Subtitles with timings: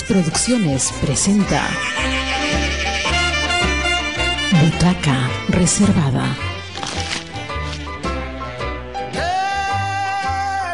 [0.00, 1.68] Producciones presenta
[4.62, 6.34] Butaca Reservada.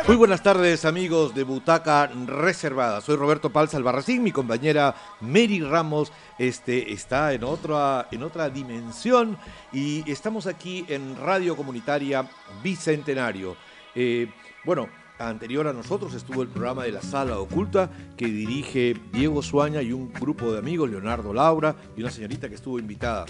[0.07, 3.01] Muy buenas tardes amigos de Butaca Reservada.
[3.01, 9.37] Soy Roberto Palza Albarracín, mi compañera Mary Ramos este, está en otra, en otra dimensión
[9.73, 12.31] y estamos aquí en Radio Comunitaria
[12.63, 13.57] Bicentenario.
[13.97, 14.31] Eh,
[14.65, 14.89] bueno,
[15.19, 19.93] anterior a nosotros estuvo el programa de la Sala Oculta que dirige Diego Suaña y
[19.93, 23.27] un grupo de amigos, Leonardo Laura y una señorita que estuvo invitada.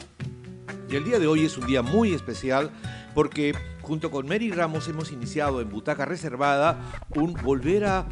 [0.90, 2.70] Y el día de hoy es un día muy especial
[3.14, 6.78] porque junto con Mary Ramos hemos iniciado en Butaca Reservada
[7.16, 8.06] un volver a,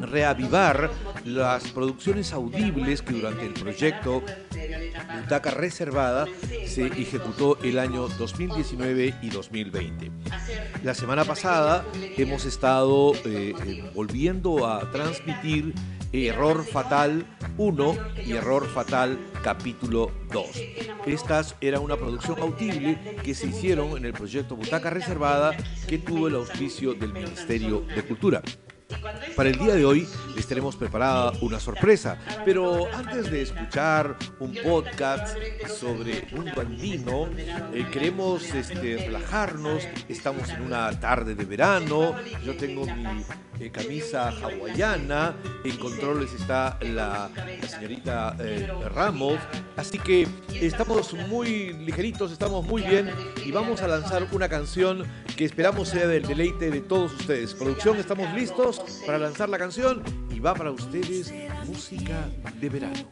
[0.00, 0.90] reavivar
[1.24, 4.22] las producciones audibles que durante el proyecto
[5.20, 6.26] Butaca Reservada
[6.66, 10.10] se ejecutó el año 2019 y 2020.
[10.84, 11.84] La semana pasada
[12.16, 15.74] hemos estado eh, eh, volviendo a transmitir
[16.12, 17.26] Error Fatal
[17.58, 20.46] 1 y Error Fatal capítulo 2.
[21.06, 25.54] Estas era una producción audible que se hicieron en el proyecto Butaca Reservada
[25.86, 28.42] que tuvo el auspicio del Ministerio de Cultura.
[29.36, 34.54] Para el día de hoy les tenemos preparada una sorpresa, pero antes de escuchar un
[34.54, 35.36] podcast
[35.68, 37.28] sobre un andino,
[37.72, 42.14] eh, queremos este, relajarnos, estamos en una tarde de verano,
[42.44, 43.24] yo tengo mi
[43.60, 47.30] eh, camisa hawaiana, en controles está la,
[47.68, 49.38] señorita eh, Ramos,
[49.76, 53.10] así que estamos muy ligeritos, estamos muy bien
[53.44, 55.04] y vamos a lanzar una canción
[55.38, 57.54] que esperamos sea del deleite de todos ustedes.
[57.54, 60.02] Producción, ¿estamos listos para lanzar la canción?
[60.32, 61.32] Y va para ustedes
[61.64, 62.28] música
[62.60, 63.04] de verano.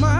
[0.00, 0.19] My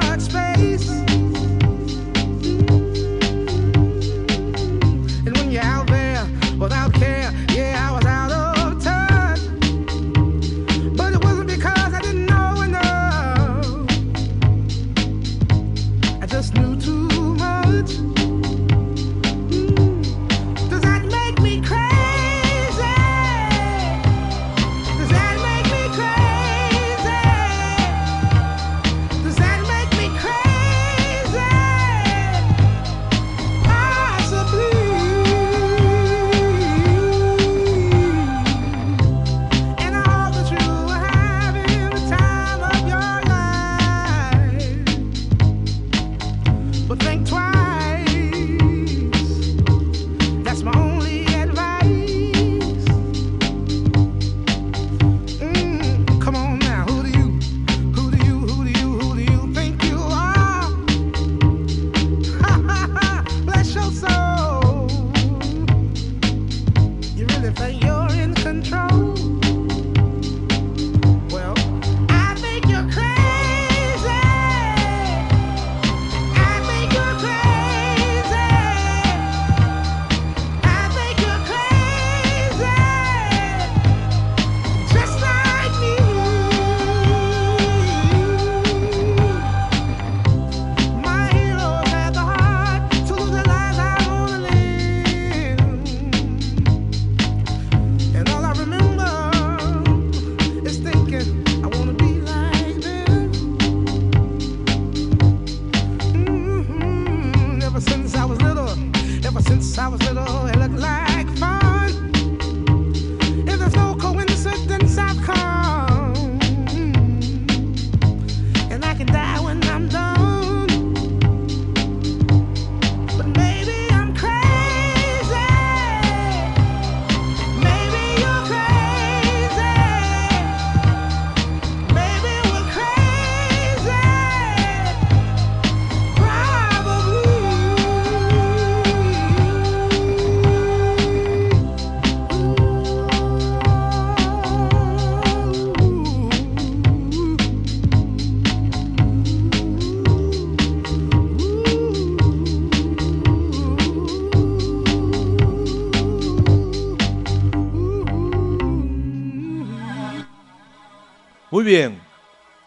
[161.60, 162.00] Muy bien,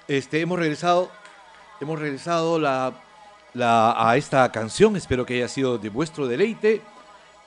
[0.08, 1.10] este, hemos regresado,
[1.82, 2.94] hemos regresado la,
[3.56, 6.80] a esta canción, espero que haya sido de vuestro deleite,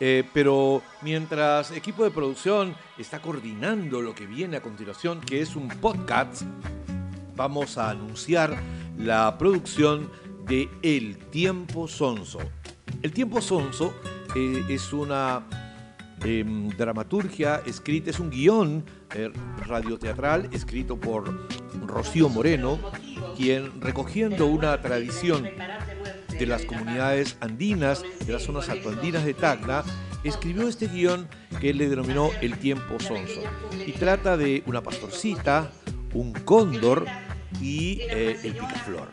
[0.00, 5.54] eh, pero mientras equipo de producción está coordinando lo que viene a continuación, que es
[5.54, 6.42] un podcast,
[7.36, 8.58] vamos a anunciar
[8.98, 10.10] la producción
[10.48, 12.40] de El Tiempo Sonso.
[13.02, 13.94] El Tiempo Sonso
[14.34, 15.44] eh, es una
[16.24, 18.84] em, dramaturgia escrita, es un guion
[19.14, 19.30] eh,
[19.66, 21.48] radioteatral escrito por
[21.86, 22.78] Rocío Moreno,
[23.36, 25.48] quien recogiendo una tradición
[26.38, 29.84] de las comunidades andinas, de las zonas altoandinas de Tacna,
[30.24, 31.28] escribió este guion
[31.60, 33.40] que él le denominó El tiempo sonso.
[33.86, 35.70] Y trata de una pastorcita,
[36.12, 37.06] un cóndor
[37.60, 39.08] y eh, el picaflor.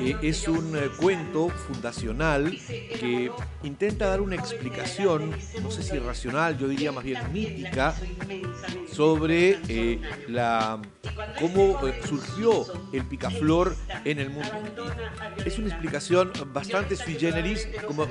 [0.00, 3.30] Eh, es un eh, cuento fundacional que
[3.62, 5.30] intenta dar una explicación,
[5.62, 7.94] no sé si racional, yo diría más bien mítica,
[8.90, 10.80] sobre eh, la,
[11.38, 14.50] cómo surgió el picaflor en el mundo
[15.44, 18.06] Es una explicación bastante sui generis, como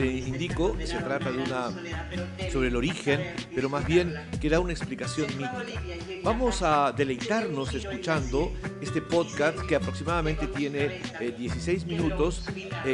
[0.00, 1.70] indico, se trata de una
[2.50, 3.20] sobre el origen,
[3.54, 5.64] pero más bien que da una explicación mítica.
[6.22, 12.44] Vamos a deleitarnos escuchando este podcast que aproximadamente tiene 16 minutos,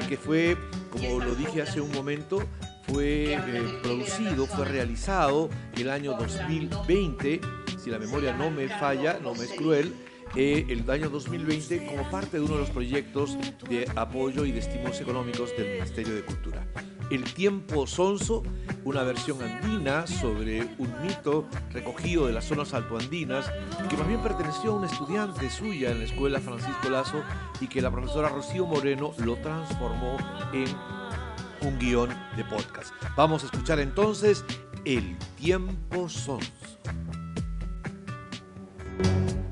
[0.08, 0.56] que fue,
[0.90, 2.42] como lo dije hace un momento,
[2.88, 3.38] fue eh,
[3.82, 7.40] producido, fue realizado el año 2020,
[7.82, 9.94] si la memoria no me falla, no me es cruel,
[10.36, 13.38] eh, el año 2020 como parte de uno de los proyectos
[13.68, 16.66] de apoyo y de estímulos económicos del Ministerio de Cultura.
[17.10, 18.42] El tiempo sonso,
[18.84, 23.50] una versión andina sobre un mito recogido de las zonas altoandinas
[23.88, 27.22] que más bien perteneció a una estudiante suya en la escuela Francisco Lazo
[27.60, 30.16] y que la profesora Rocío Moreno lo transformó
[30.52, 30.68] en
[31.66, 32.92] un guion de podcast.
[33.16, 34.44] Vamos a escuchar entonces
[34.84, 36.52] El tiempo sonso.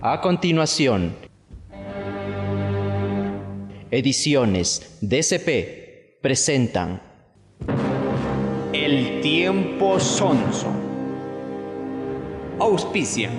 [0.06, 1.16] A continuación,
[3.90, 7.00] Ediciones DCP presentan
[8.74, 10.66] El tiempo sonso.
[12.58, 13.30] Auspicia.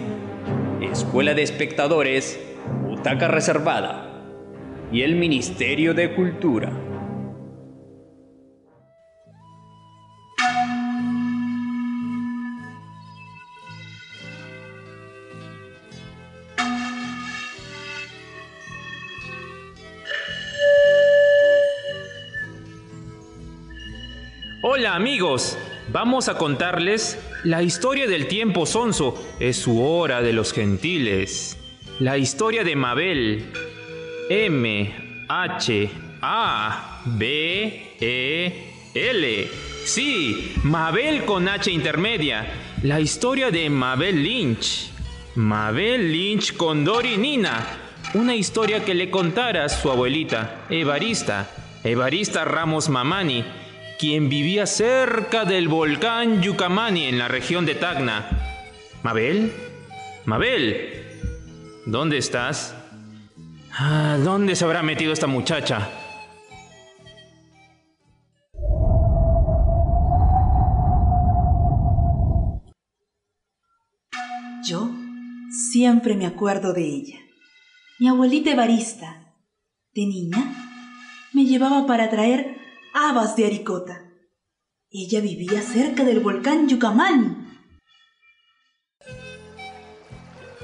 [0.81, 2.39] Escuela de Espectadores,
[2.87, 4.23] Butaca Reservada
[4.91, 6.71] y el Ministerio de Cultura.
[24.67, 25.59] Hola amigos,
[25.89, 29.23] vamos a contarles la historia del tiempo sonso.
[29.39, 31.55] Es su hora de los gentiles.
[31.99, 33.45] La historia de Mabel.
[34.27, 39.47] M, H, A, B, E, L.
[39.83, 42.47] Sí, Mabel con H intermedia.
[42.81, 44.89] La historia de Mabel Lynch.
[45.35, 47.67] Mabel Lynch con Dori Nina.
[48.15, 51.51] Una historia que le contara su abuelita, Evarista.
[51.83, 53.45] Evarista Ramos Mamani
[53.99, 58.27] quien vivía cerca del volcán Yucamani en la región de Tacna.
[59.03, 59.53] ¿Mabel?
[60.25, 61.03] ¿Mabel?
[61.85, 62.75] ¿Dónde estás?
[63.71, 65.89] Ah, ¿Dónde se habrá metido esta muchacha?
[74.67, 74.89] Yo
[75.71, 77.19] siempre me acuerdo de ella.
[77.99, 79.35] Mi abuelita Evarista,
[79.93, 80.53] de niña,
[81.33, 82.54] me llevaba para traer
[82.95, 84.09] habas de Aricota.
[84.89, 87.43] Ella vivía cerca del volcán Yucamani.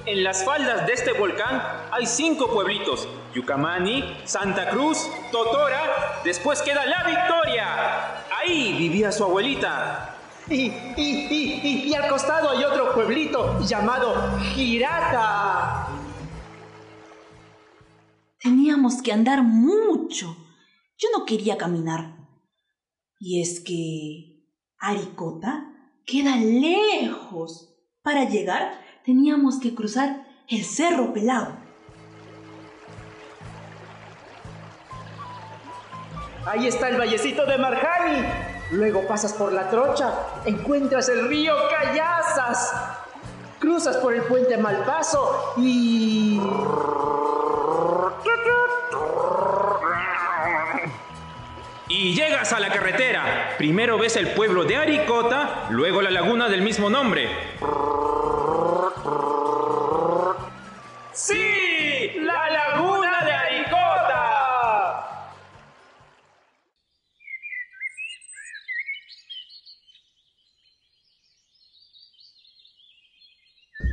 [0.05, 1.61] En las faldas de este volcán
[1.91, 8.25] hay cinco pueblitos: Yucamani, Santa Cruz, Totora, después queda La Victoria.
[8.39, 10.15] Ahí vivía su abuelita.
[10.49, 15.87] Y, y, y, al costado hay otro pueblito llamado Girata.
[18.39, 20.35] Teníamos que andar mucho.
[20.97, 22.20] Yo no quería caminar.
[23.23, 24.47] Y es que
[24.79, 25.71] Aricota
[26.07, 27.69] queda lejos.
[28.01, 28.73] Para llegar
[29.05, 31.55] teníamos que cruzar el Cerro Pelado.
[36.47, 38.25] Ahí está el vallecito de Marjani.
[38.71, 40.11] Luego pasas por la trocha,
[40.45, 42.73] encuentras el río Callazas.
[43.59, 46.41] Cruzas por el puente Malpaso y...
[51.91, 53.55] y llegas a la carretera.
[53.57, 57.29] Primero ves el pueblo de Aricota, luego la laguna del mismo nombre.
[61.13, 62.13] ¡Sí!
[62.21, 63.71] ¡La laguna de Aricota!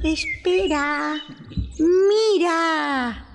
[0.05, 1.21] Espera,
[1.79, 3.27] mira,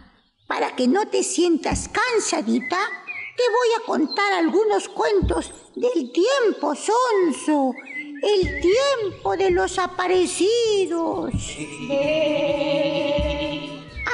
[0.48, 3.03] para que no te sientas cansadita
[3.36, 7.74] te voy a contar algunos cuentos del tiempo sonso,
[8.22, 11.34] el tiempo de los aparecidos.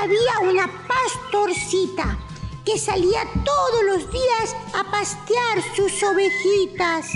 [0.02, 2.18] había una pastorcita
[2.66, 7.12] que salía todos los días a pastear sus ovejitas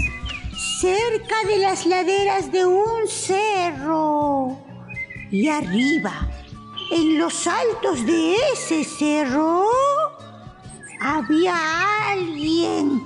[0.82, 4.58] cerca de las laderas de un cerro.
[5.32, 6.30] Y arriba,
[6.92, 9.66] en los altos de ese cerro,
[11.04, 13.04] había alguien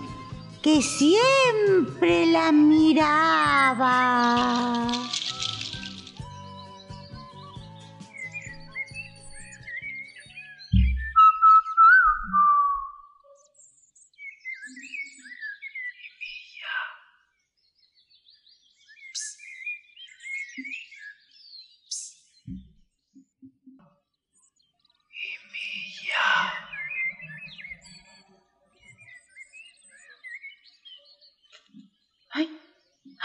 [0.61, 3.87] que siempre la miraba.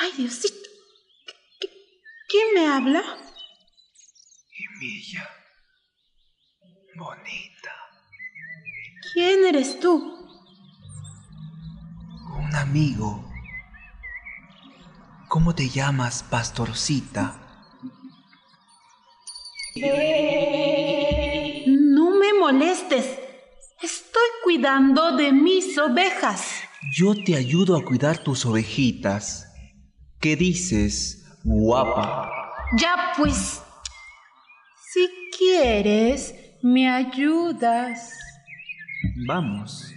[0.03, 0.69] Ay, Diosito.
[1.27, 1.71] ¿Qué- qué-
[2.29, 3.03] ¿Quién me habla?
[4.77, 5.29] Emilia.
[6.97, 7.73] Bonita.
[9.13, 9.93] ¿Quién eres tú?
[12.39, 13.29] Un amigo.
[15.29, 17.39] ¿Cómo te llamas, pastorcita?
[21.67, 23.19] No me molestes.
[23.81, 26.63] Estoy cuidando de mis ovejas.
[26.95, 29.47] Yo te ayudo a cuidar tus ovejitas.
[30.23, 32.31] ¿Qué dices, guapa?
[32.79, 33.61] Ya pues.
[34.93, 38.13] Si quieres, me ayudas.
[39.27, 39.93] Vamos.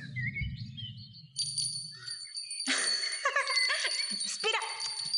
[4.26, 4.58] Espera,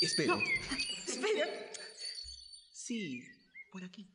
[0.02, 0.40] Espero.
[1.08, 1.48] espera.
[2.74, 3.24] Sí,
[3.72, 4.06] por aquí.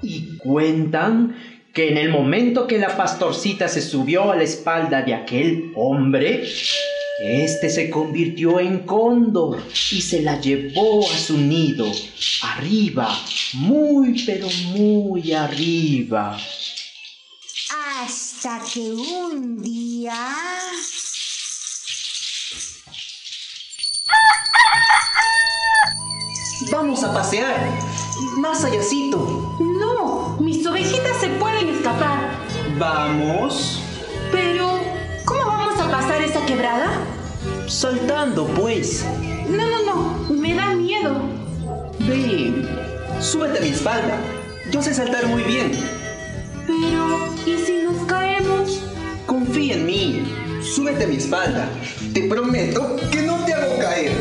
[0.00, 1.36] Y cuentan
[1.76, 6.42] que en el momento que la pastorcita se subió a la espalda de aquel hombre,
[7.20, 11.84] este se convirtió en cóndor y se la llevó a su nido,
[12.40, 13.14] arriba,
[13.52, 16.38] muy pero muy arriba.
[18.00, 20.32] Hasta que un día...
[26.72, 27.78] Vamos a pasear.
[28.38, 29.58] Más allácito.
[29.96, 32.30] No, mis ovejitas se pueden escapar.
[32.78, 33.80] Vamos.
[34.30, 34.80] Pero,
[35.24, 36.88] ¿cómo vamos a pasar esa quebrada?
[37.66, 39.06] Saltando, pues.
[39.48, 41.16] No, no, no, me da miedo.
[42.00, 42.68] Ven.
[43.20, 44.18] Súbete a mi espalda.
[44.70, 45.72] Yo sé saltar muy bien.
[46.66, 48.82] Pero, ¿y si nos caemos?
[49.26, 50.22] Confía en mí.
[50.62, 51.68] Súbete a mi espalda.
[52.12, 54.12] Te prometo que no te hago caer.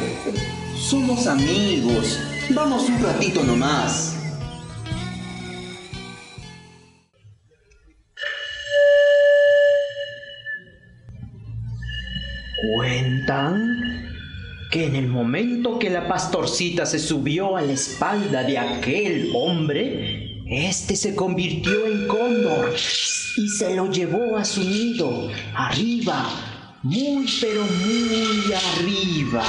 [0.78, 2.20] Somos amigos.
[2.52, 4.15] Vamos un ratito nomás.
[12.74, 14.08] Cuentan
[14.72, 20.42] que en el momento que la pastorcita se subió a la espalda de aquel hombre,
[20.48, 22.74] este se convirtió en cóndor
[23.38, 26.26] y se lo llevó a su nido, arriba,
[26.82, 29.44] muy pero muy arriba.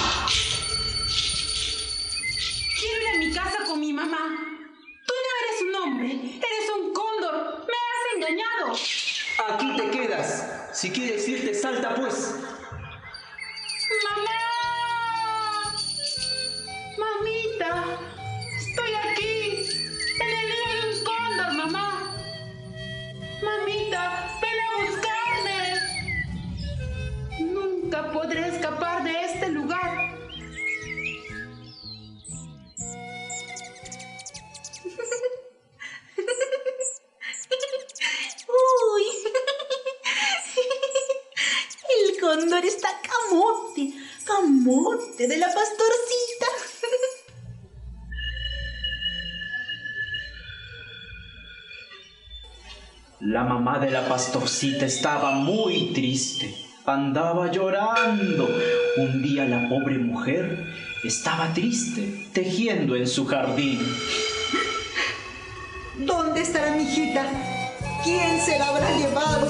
[54.46, 56.54] Pastorcita estaba muy triste.
[56.84, 58.48] Andaba llorando.
[58.96, 60.72] Un día la pobre mujer
[61.02, 63.80] estaba triste, tejiendo en su jardín.
[65.98, 67.26] ¿Dónde estará mi hijita?
[68.04, 69.48] ¿Quién se la habrá llevado?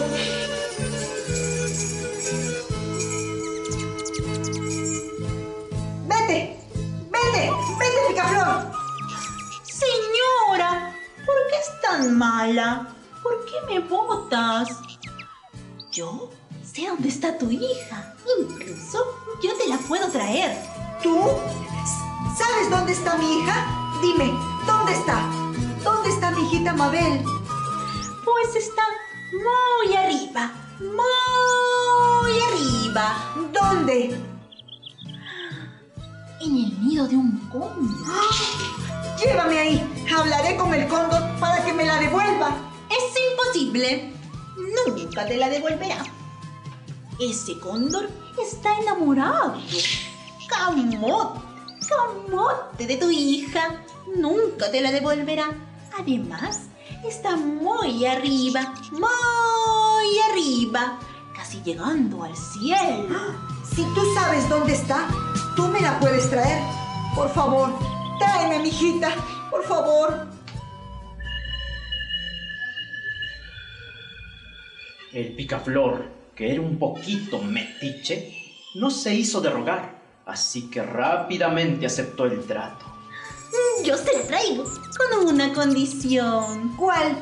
[28.25, 28.83] Pues está
[29.33, 33.35] muy arriba, muy arriba.
[33.53, 34.37] ¿Dónde?
[36.41, 38.07] en el nido de un cóndor.
[39.19, 40.07] Llévame ahí.
[40.17, 42.57] Hablaré con el cóndor para que me la devuelva.
[42.91, 44.13] Es imposible.
[44.57, 46.05] Nunca te la devolverá.
[47.19, 48.09] Ese cóndor
[48.41, 49.55] está enamorado.
[50.49, 51.41] Camote,
[51.89, 53.83] camote de tu hija.
[54.17, 55.51] Nunca te la devolverá.
[55.99, 56.63] Además,
[57.09, 60.99] está muy arriba, muy arriba,
[61.35, 63.35] casi llegando al cielo.
[63.75, 65.09] Si tú sabes dónde está,
[65.55, 66.63] tú me la puedes traer.
[67.15, 67.71] Por favor,
[68.19, 69.11] tráeme, mijita.
[69.51, 70.27] Por favor.
[75.13, 78.33] El picaflor, que era un poquito metiche,
[78.75, 82.86] no se hizo de rogar, así que rápidamente aceptó el trato.
[83.85, 86.75] Yo se la traigo con una condición.
[86.77, 87.17] ¿Cuál?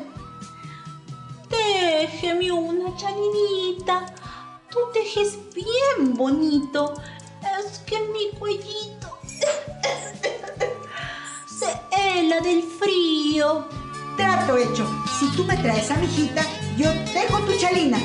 [1.50, 4.06] Déjeme una chalinita.
[4.70, 6.94] Tú tejes bien bonito.
[7.58, 9.18] Es que mi cuellito
[11.58, 13.68] se hela del frío.
[14.16, 14.86] Trato hecho.
[15.18, 16.42] Si tú me traes a mi hijita,
[16.76, 17.98] yo dejo tu chalina.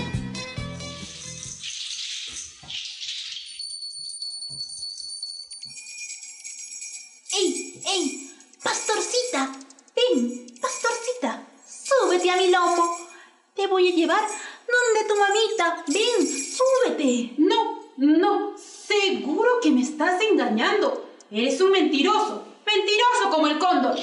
[13.79, 15.83] Voy a llevar donde tu mamita.
[15.87, 17.33] ¡Ven, súbete!
[17.37, 21.09] No, no, seguro que me estás engañando.
[21.31, 23.97] Eres un mentiroso, mentiroso como el cóndor.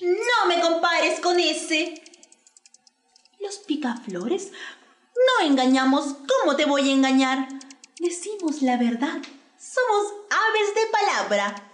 [0.00, 2.02] No me compares con ese.
[3.40, 4.50] Los picaflores
[5.14, 6.16] no engañamos.
[6.28, 7.48] ¿Cómo te voy a engañar?
[7.98, 9.22] Decimos la verdad.
[9.58, 11.70] Somos aves de palabra.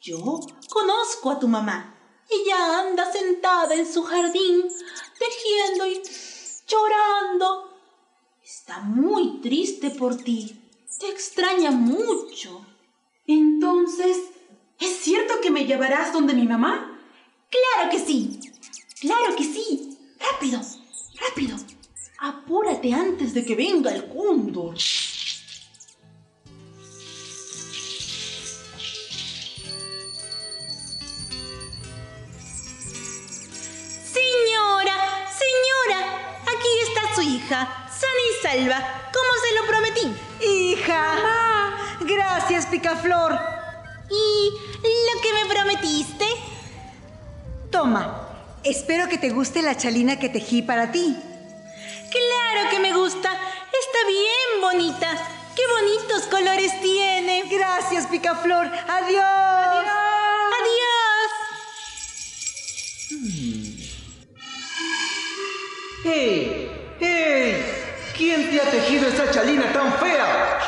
[0.00, 1.94] Yo conozco a tu mamá.
[2.28, 4.70] Ella anda sentada en su jardín,
[5.18, 6.00] tejiendo y
[6.70, 7.70] llorando.
[8.42, 10.56] Está muy triste por ti.
[10.98, 12.64] Te extraña mucho.
[13.26, 14.16] Entonces,
[14.78, 17.00] ¿es cierto que me llevarás donde mi mamá?
[17.50, 18.40] Claro que sí.
[19.00, 19.98] Claro que sí.
[20.18, 20.60] Rápido,
[21.20, 21.56] rápido.
[22.18, 24.76] Apúrate antes de que venga el cóndor.
[38.50, 40.14] Salva, como se lo prometí.
[40.44, 41.04] Hija.
[42.00, 43.38] Gracias, Picaflor.
[44.10, 44.50] ¿Y
[44.82, 46.26] lo que me prometiste?
[47.70, 48.26] Toma.
[48.64, 51.16] Espero que te guste la chalina que tejí para ti.
[52.10, 53.30] Claro que me gusta.
[53.30, 55.08] Está bien bonita.
[55.54, 57.44] Qué bonitos colores tiene.
[57.50, 58.66] Gracias, Picaflor.
[58.66, 59.86] Adiós.
[60.58, 60.90] Adiós.
[66.02, 66.70] ¡Hey!
[66.98, 67.59] ¡Hey!
[68.20, 70.58] ¿Quién te ha tejido esa chalina tan fea?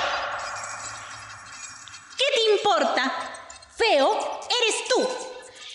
[2.16, 3.12] ¿Qué te importa?
[3.76, 4.10] Feo,
[4.48, 5.06] eres tú.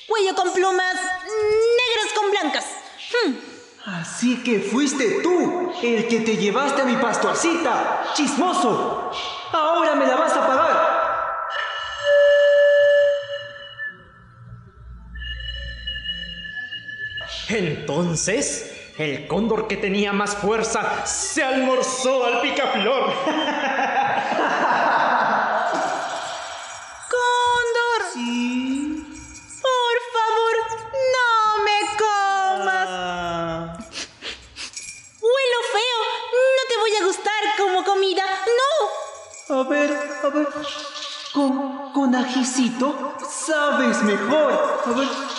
[0.08, 2.66] Cuello con plumas negras con blancas.
[3.14, 3.34] Hmm.
[4.02, 9.12] Así que fuiste tú el que te llevaste a mi pastorcita, chismoso.
[9.52, 10.98] Ahora me la vas a pagar.
[17.50, 23.14] Entonces, el cóndor que tenía más fuerza se almorzó al picaflor.
[27.14, 28.02] Cóndor.
[29.62, 30.56] Por favor,
[31.14, 31.30] no
[31.64, 32.90] me comas.
[35.22, 36.00] Huelo feo.
[36.34, 38.24] No te voy a gustar como comida.
[39.50, 39.60] No.
[39.60, 39.92] A ver,
[40.24, 40.48] a ver.
[41.34, 44.82] Con, con ajicito sabes mejor.
[44.86, 45.37] A ver.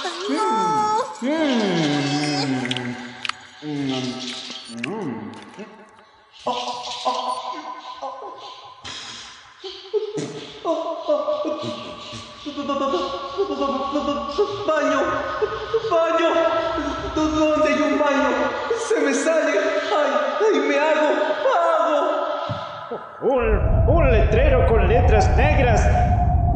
[23.88, 25.82] Un, letrero con letras negras.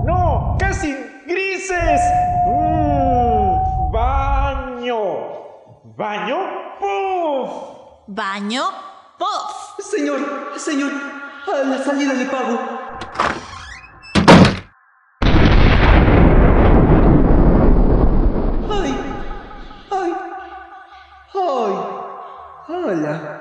[0.04, 0.94] No, casi
[1.26, 2.00] grises.
[2.46, 4.98] Mm, baño.
[5.96, 6.36] ¿Baño?
[6.78, 7.50] ¡Puf!
[8.08, 8.64] Baño.
[9.18, 9.80] Puff.
[9.82, 10.20] Señor,
[10.58, 12.58] señor, a la salida le pago.
[18.70, 18.94] ¡Ay!
[19.90, 20.12] ¡Ay!
[21.34, 21.72] ¡Ay!
[22.68, 23.40] ¡Hala!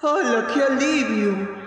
[0.00, 1.58] ¡Hala, qué alivio!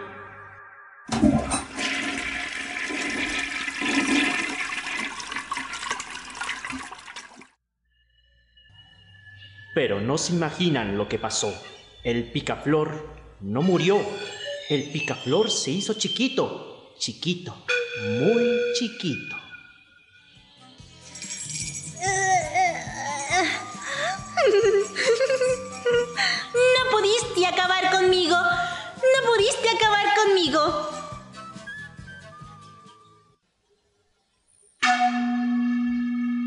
[9.73, 11.53] Pero no se imaginan lo que pasó.
[12.03, 13.07] El picaflor
[13.39, 14.01] no murió.
[14.69, 17.55] El picaflor se hizo chiquito, chiquito,
[18.19, 18.43] muy
[18.77, 19.35] chiquito.
[26.53, 28.35] No pudiste acabar conmigo.
[28.35, 31.00] No pudiste acabar conmigo.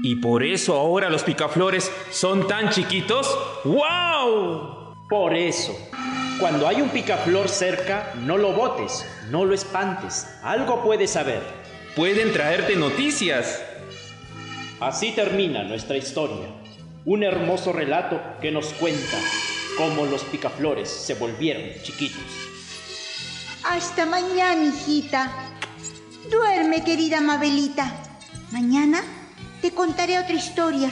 [0.04, 3.26] ¿Y por eso ahora los picaflores son tan chiquitos?
[3.64, 4.94] ¡Wow!
[5.08, 5.74] Por eso,
[6.38, 10.26] cuando hay un picaflor cerca, no lo botes, no lo espantes.
[10.42, 11.40] Algo puede saber.
[11.96, 13.62] Pueden traerte noticias.
[14.78, 16.48] Así termina nuestra historia.
[17.06, 19.16] Un hermoso relato que nos cuenta
[19.78, 22.20] cómo los picaflores se volvieron chiquitos.
[23.62, 25.32] Hasta mañana, hijita.
[26.30, 27.90] Duerme, querida Mabelita.
[28.52, 29.02] Mañana
[29.64, 30.90] te contaré otra historia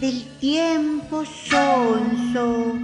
[0.00, 2.74] del tiempo sonso.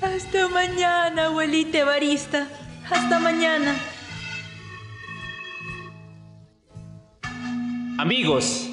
[0.00, 2.46] Hasta mañana, abuelita Evarista.
[2.88, 3.74] Hasta mañana.
[7.98, 8.68] Amigos,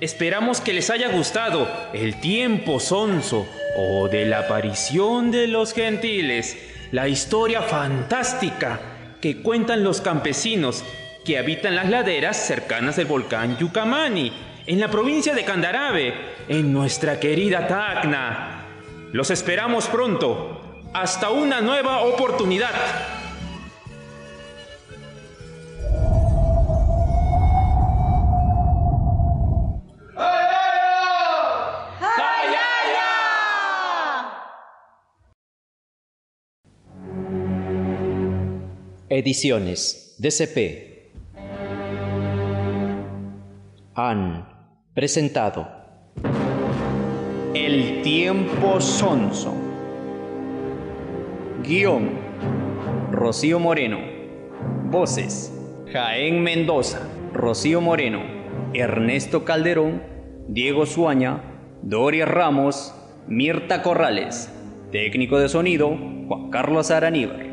[0.00, 6.56] esperamos que les haya gustado el tiempo sonso o de la aparición de los gentiles,
[6.92, 8.80] la historia fantástica
[9.20, 10.82] que cuentan los campesinos
[11.28, 14.32] que habitan las laderas cercanas del volcán Yucamani,
[14.64, 16.14] en la provincia de Candarave,
[16.48, 18.64] en nuestra querida Tacna.
[19.12, 20.80] Los esperamos pronto.
[20.94, 22.70] Hasta una nueva oportunidad.
[39.10, 40.87] Ediciones DCP
[44.00, 44.46] han
[44.94, 45.66] presentado
[47.52, 49.52] El tiempo sonso.
[51.64, 52.10] Guión.
[53.10, 53.98] Rocío Moreno.
[54.84, 55.52] Voces.
[55.92, 57.00] Jaén Mendoza.
[57.34, 58.20] Rocío Moreno.
[58.72, 60.00] Ernesto Calderón.
[60.46, 61.42] Diego Suaña.
[61.82, 62.94] Doria Ramos.
[63.26, 64.54] Mirta Corrales.
[64.92, 65.88] Técnico de sonido.
[66.28, 67.44] Juan Carlos Araníbar.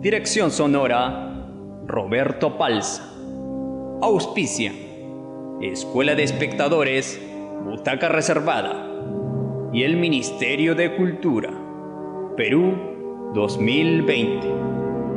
[0.00, 1.44] Dirección sonora.
[1.86, 3.12] Roberto Palza.
[4.00, 4.85] Auspicia.
[5.62, 7.18] Escuela de Espectadores.
[7.64, 8.86] Butaca Reservada.
[9.72, 11.50] Y el Ministerio de Cultura.
[12.36, 14.46] Perú 2020.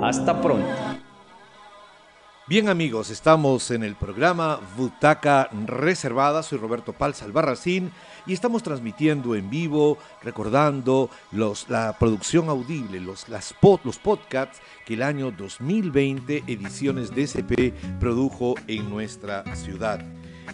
[0.01, 0.65] Hasta pronto.
[2.47, 7.91] Bien amigos, estamos en el programa Butaca Reservada, soy Roberto Palza Albarracín
[8.25, 14.95] y estamos transmitiendo en vivo, recordando los, la producción audible, los, las los podcasts que
[14.95, 20.03] el año 2020 Ediciones DCP produjo en nuestra ciudad.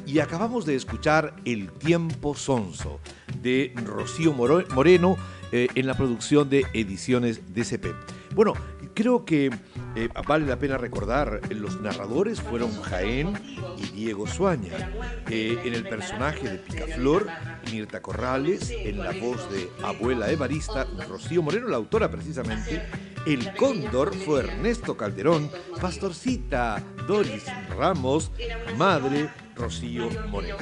[0.06, 3.00] Y acabamos de escuchar El tiempo sonso
[3.42, 5.18] de Rocío Moreno
[5.52, 7.88] eh, en la producción de Ediciones DCP.
[8.34, 8.54] Bueno,
[8.94, 9.50] creo que
[9.96, 13.34] eh, vale la pena recordar, los narradores fueron Jaén
[13.78, 14.92] y Diego Suaña.
[15.30, 17.28] Eh, en el personaje de Picaflor,
[17.72, 22.82] Mirta Corrales, en la voz de Abuela Evarista, Rocío Moreno, la autora precisamente.
[23.26, 25.50] El cóndor fue Ernesto Calderón,
[25.82, 28.32] Pastorcita, Doris Ramos,
[28.78, 30.58] Madre, Rocío Moreno.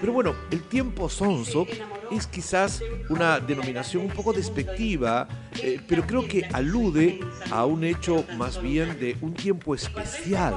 [0.00, 1.66] Pero bueno, el tiempo sonso
[2.12, 5.26] es quizás una denominación un poco despectiva,
[5.60, 7.18] eh, pero creo que alude
[7.50, 10.54] a un hecho más bien de un tiempo especial.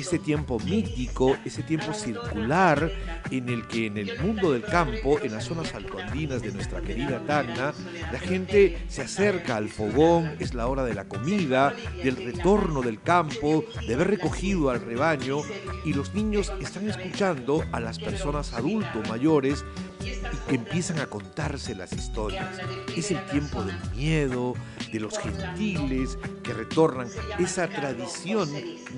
[0.00, 2.90] Ese tiempo mítico, ese tiempo circular
[3.30, 7.20] en el que en el mundo del campo, en las zonas alcondinas de nuestra querida
[7.26, 7.74] Tacna,
[8.12, 13.00] la gente se acerca al fogón, es la hora de la comida, del retorno del
[13.00, 15.38] campo, de haber recogido al rebaño
[15.84, 19.64] y los niños están escuchando a las personas adultos mayores
[20.00, 22.58] y que empiezan a contarse las historias.
[22.96, 24.54] Es el tiempo del miedo,
[24.92, 28.48] de los gentiles que retornan, esa tradición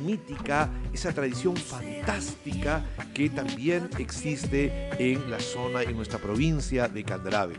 [0.04, 7.56] mítica, esa tradición fantástica que también existe en la zona, en nuestra provincia de Candrave.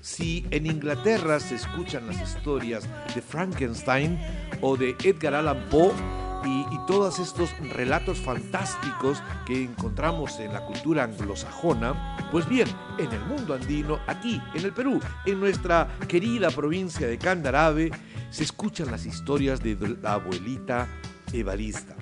[0.00, 4.18] Si en Inglaterra se escuchan las historias de Frankenstein
[4.60, 5.92] o de Edgar Allan Poe,
[6.46, 13.24] y, todos estos relatos fantásticos que encontramos en la cultura anglosajona, pues bien, en el
[13.24, 17.90] mundo andino, aquí en el Perú, en nuestra querida provincia de Candarave,
[18.30, 20.86] se escuchan las historias de la abuelita
[21.32, 21.96] Evarista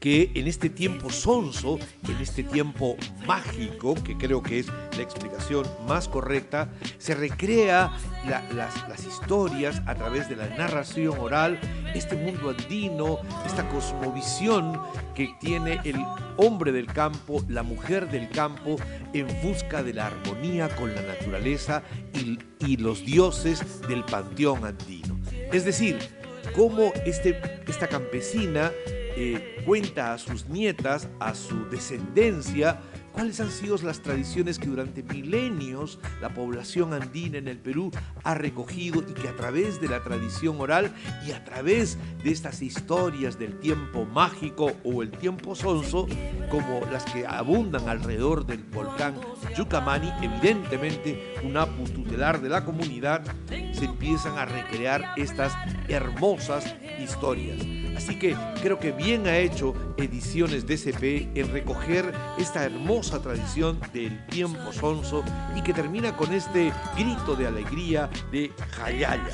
[0.00, 5.66] que en este tiempo sonso, en este tiempo mágico, que creo que es la explicación
[5.86, 7.92] más correcta, se recrea
[8.28, 11.58] la, las, las, historias a través de la narración oral,
[11.94, 14.80] este mundo andino, esta cosmovisión
[15.14, 15.96] que tiene el
[16.36, 18.76] hombre del campo, la mujer del campo,
[19.12, 21.82] en busca de la armonía con la naturaleza
[22.14, 25.18] y, y los dioses del panteón andino.
[25.52, 25.98] Es decir,
[26.54, 28.70] cómo este, esta campesina
[29.64, 32.80] cuenta a sus nietas, a su descendencia,
[33.12, 37.90] cuáles han sido las tradiciones que durante milenios la población andina en el Perú
[38.22, 40.94] ha recogido y que a través de la tradición oral
[41.26, 46.06] y a través de estas historias del tiempo mágico o el tiempo sonso,
[46.48, 49.16] como las que abundan alrededor del volcán
[49.56, 55.54] Yucamani, evidentemente un apu tutelar de la comunidad, se empiezan a recrear estas
[55.88, 57.87] hermosas historias.
[57.98, 64.24] Así que creo que bien ha hecho Ediciones DCP en recoger esta hermosa tradición del
[64.26, 65.24] tiempo sonso
[65.56, 69.32] y que termina con este grito de alegría de Jayaya.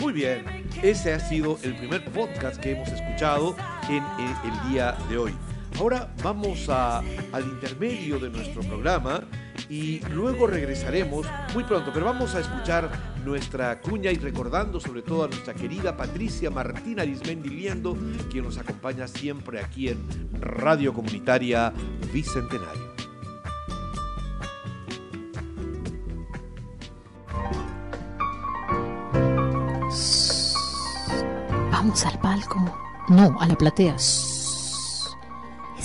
[0.00, 3.54] Muy bien, ese ha sido el primer podcast que hemos escuchado
[3.90, 5.34] en el día de hoy.
[5.78, 9.24] Ahora vamos al intermedio de nuestro programa
[9.68, 12.90] y luego regresaremos muy pronto, pero vamos a escuchar
[13.24, 17.96] nuestra cuña y recordando sobre todo a nuestra querida Patricia Martina Arismendi Liendo,
[18.30, 19.98] quien nos acompaña siempre aquí en
[20.40, 21.72] Radio Comunitaria
[22.12, 22.92] Bicentenario.
[31.70, 32.78] Vamos al palco.
[33.08, 33.96] No, a la platea.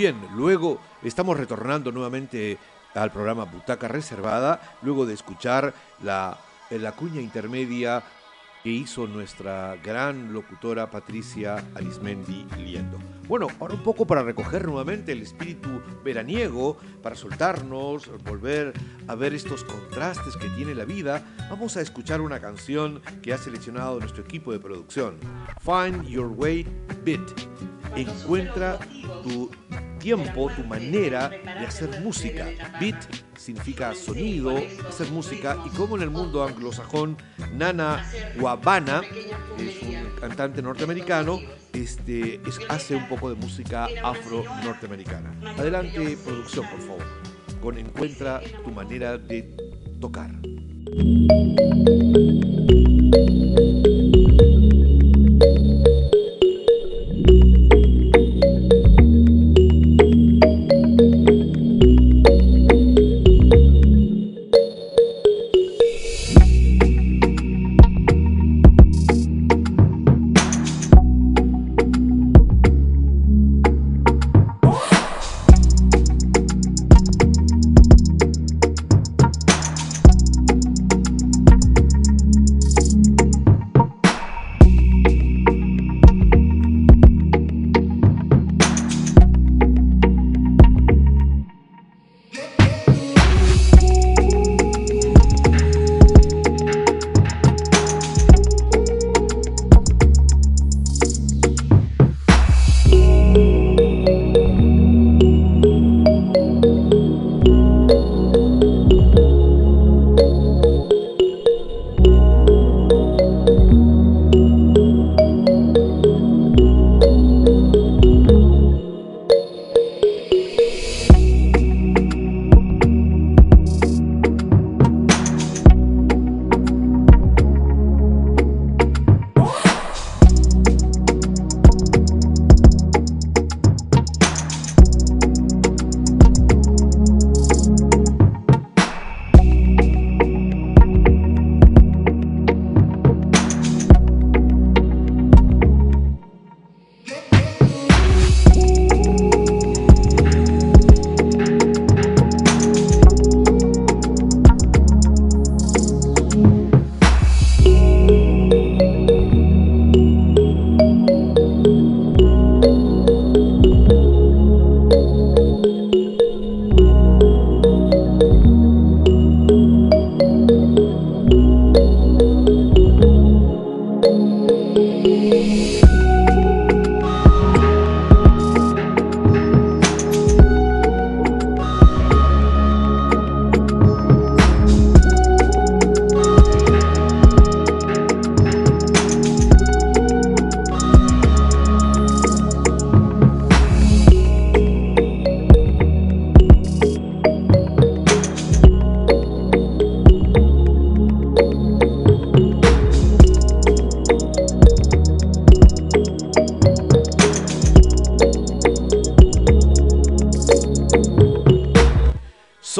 [0.00, 2.56] Bien, luego estamos retornando nuevamente
[2.94, 6.38] al programa Butaca Reservada, luego de escuchar la,
[6.70, 8.02] la cuña intermedia
[8.62, 12.98] que hizo nuestra gran locutora Patricia Arismendi Liendo.
[13.28, 18.72] Bueno, ahora un poco para recoger nuevamente el espíritu veraniego, para soltarnos, volver
[19.06, 23.38] a ver estos contrastes que tiene la vida, vamos a escuchar una canción que ha
[23.38, 25.18] seleccionado nuestro equipo de producción.
[25.60, 26.66] Find Your Way
[27.04, 27.20] Bit.
[27.96, 28.78] Encuentra
[29.22, 29.50] tu
[30.00, 32.48] tiempo, tu manera de hacer música.
[32.80, 32.96] Beat
[33.36, 34.56] significa sonido,
[34.88, 37.16] hacer música, y como en el mundo anglosajón,
[37.54, 38.04] Nana
[38.40, 39.02] Wabana
[39.58, 41.38] es un cantante norteamericano,
[41.72, 45.32] este, hace un poco de música afro-norteamericana.
[45.56, 47.04] Adelante, producción, por favor,
[47.62, 49.56] con Encuentra tu manera de
[50.00, 50.30] tocar.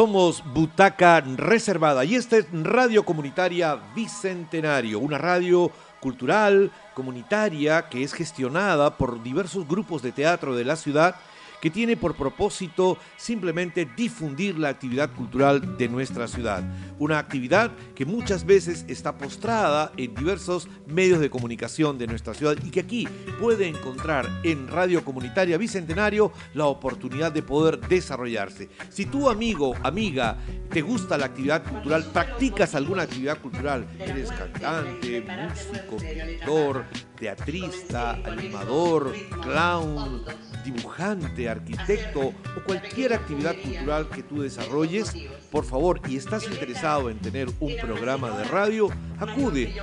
[0.01, 8.15] Somos Butaca Reservada y esta es Radio Comunitaria Bicentenario, una radio cultural, comunitaria, que es
[8.15, 11.17] gestionada por diversos grupos de teatro de la ciudad
[11.61, 16.63] que tiene por propósito simplemente difundir la actividad cultural de nuestra ciudad.
[16.99, 22.57] Una actividad que muchas veces está postrada en diversos medios de comunicación de nuestra ciudad
[22.65, 28.69] y que aquí puede encontrar en Radio Comunitaria Bicentenario la oportunidad de poder desarrollarse.
[28.89, 30.37] Si tú amigo, amiga,
[30.71, 36.85] te gusta la actividad cultural, practicas alguna actividad cultural, eres cantante, músico, pintor,
[37.21, 40.25] teatrista, animador, clown,
[40.65, 45.15] dibujante, arquitecto o cualquier actividad cultural que tú desarrolles,
[45.51, 49.75] por favor, y estás interesado en tener un programa de radio, acude,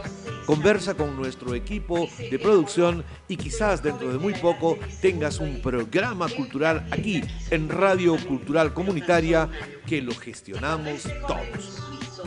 [0.46, 6.28] conversa con nuestro equipo de producción y quizás dentro de muy poco tengas un programa
[6.30, 7.22] cultural aquí
[7.52, 9.50] en Radio Cultural Comunitaria
[9.86, 11.84] que lo gestionamos todos.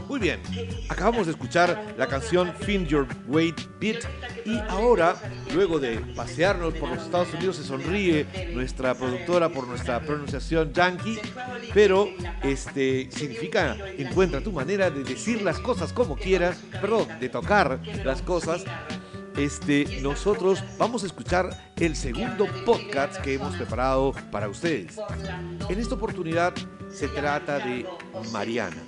[0.08, 0.40] Muy bien,
[0.88, 4.04] acabamos de escuchar la canción Find Your Weight Beat
[4.44, 5.14] y ahora,
[5.54, 11.18] luego de pasearnos por los Estados Unidos, se sonríe nuestra productora por nuestra pronunciación yankee,
[11.72, 12.08] pero
[12.42, 18.22] este significa encuentra tu manera de decir las cosas como quieras, perdón, de tocar las
[18.22, 18.64] cosas.
[19.36, 24.96] Este, nosotros vamos a escuchar el segundo podcast que hemos preparado para ustedes.
[25.68, 26.52] En esta oportunidad
[26.90, 27.86] se trata de
[28.32, 28.82] Mariana.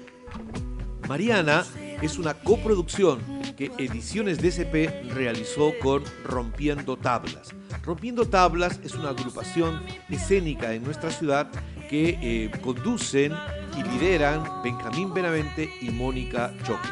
[1.09, 1.65] Mariana
[2.01, 3.21] es una coproducción
[3.57, 7.51] que Ediciones DCP realizó con Rompiendo Tablas.
[7.85, 11.49] Rompiendo Tablas es una agrupación escénica en nuestra ciudad
[11.91, 13.33] que eh, conducen
[13.77, 16.89] y lideran Benjamín Benavente y Mónica Choque.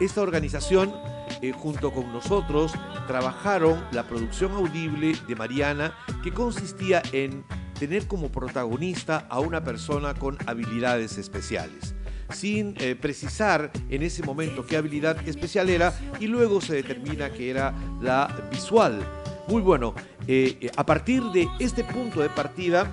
[0.00, 0.94] Esta organización,
[1.42, 2.72] eh, junto con nosotros,
[3.06, 7.44] trabajaron la producción audible de Mariana que consistía en
[7.78, 11.95] tener como protagonista a una persona con habilidades especiales
[12.30, 17.50] sin eh, precisar en ese momento qué habilidad especial era y luego se determina que
[17.50, 19.00] era la visual.
[19.48, 19.94] Muy bueno,
[20.26, 22.90] eh, eh, a partir de este punto de partida,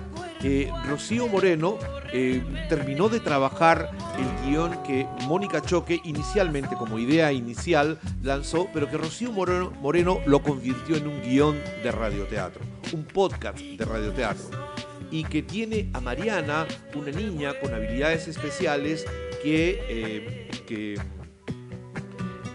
[0.86, 1.78] Rocío Moreno
[2.68, 8.98] terminó de trabajar el guion que Mónica Choque inicialmente como idea inicial lanzó, pero que
[8.98, 12.60] Rocío Moreno, Moreno lo convirtió en un guion de radioteatro,
[12.92, 14.50] un podcast de radioteatro
[15.14, 19.06] y que tiene a Mariana, una niña con habilidades especiales
[19.44, 20.98] que, eh, que,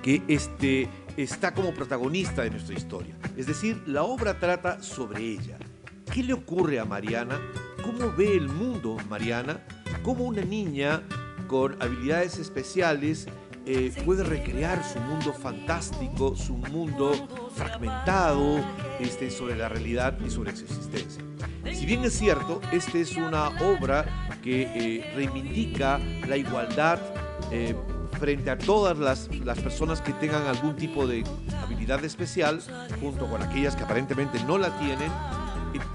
[0.03, 3.15] que este, está como protagonista de nuestra historia.
[3.37, 5.57] Es decir, la obra trata sobre ella.
[6.13, 7.39] ¿Qué le ocurre a Mariana?
[7.81, 9.65] ¿Cómo ve el mundo Mariana?
[10.03, 11.01] ¿Cómo una niña
[11.47, 13.27] con habilidades especiales
[13.71, 17.11] eh, puede recrear su mundo fantástico, su mundo
[17.53, 18.59] fragmentado
[18.99, 21.23] este, sobre la realidad y sobre su existencia.
[21.71, 26.99] Si bien es cierto, esta es una obra que eh, reivindica la igualdad
[27.51, 27.75] eh,
[28.19, 31.23] frente a todas las, las, personas que tengan algún tipo de
[31.63, 32.61] habilidad especial,
[32.99, 35.11] junto con aquellas que aparentemente no la tienen,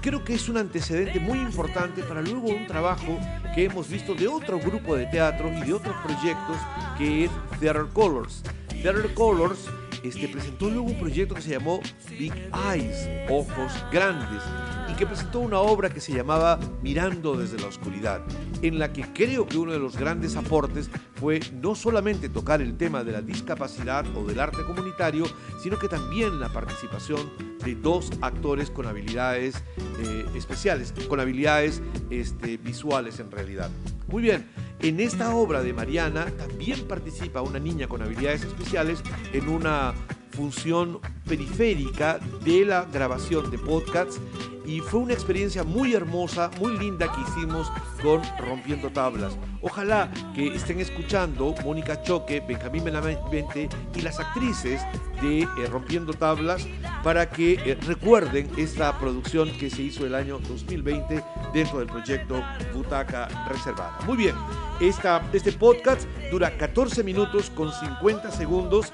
[0.01, 3.19] creo que es un antecedente muy importante para luego un trabajo
[3.53, 6.57] que hemos visto de otro grupo de teatro y de otros proyectos
[6.97, 8.43] que es Theater Colors.
[8.69, 9.59] Theater Colors
[10.07, 11.81] este, presentó luego un proyecto que se llamó
[12.17, 12.33] Big
[12.71, 14.43] Eyes, Ojos Grandes,
[14.89, 18.21] y que presentó una obra que se llamaba Mirando desde la Oscuridad,
[18.61, 22.77] en la que creo que uno de los grandes aportes fue no solamente tocar el
[22.77, 25.25] tema de la discapacidad o del arte comunitario,
[25.61, 27.31] sino que también la participación
[27.63, 29.55] de dos actores con habilidades
[29.99, 33.69] eh, especiales, con habilidades este, visuales en realidad.
[34.07, 34.45] Muy bien,
[34.79, 39.01] en esta obra de Mariana también participa una niña con habilidades especiales
[39.33, 39.93] en una
[40.31, 44.19] función periférica de la grabación de podcasts
[44.65, 47.71] y fue una experiencia muy hermosa, muy linda que hicimos
[48.01, 49.37] con Rompiendo Tablas.
[49.61, 54.81] Ojalá que estén escuchando Mónica Choque, Benjamín Benavente y las actrices
[55.21, 56.67] de eh, Rompiendo Tablas
[57.05, 62.41] para que eh, recuerden esta producción que se hizo el año 2020 dentro del proyecto
[62.73, 63.99] Butaca Reservada.
[64.07, 64.33] Muy bien,
[64.81, 66.01] esta, este podcast
[66.31, 68.91] dura 14 minutos con 50 segundos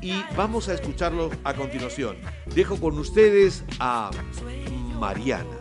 [0.00, 2.16] y vamos a escucharlo a continuación.
[2.52, 4.10] Dejo con ustedes a
[4.98, 5.56] Mariana.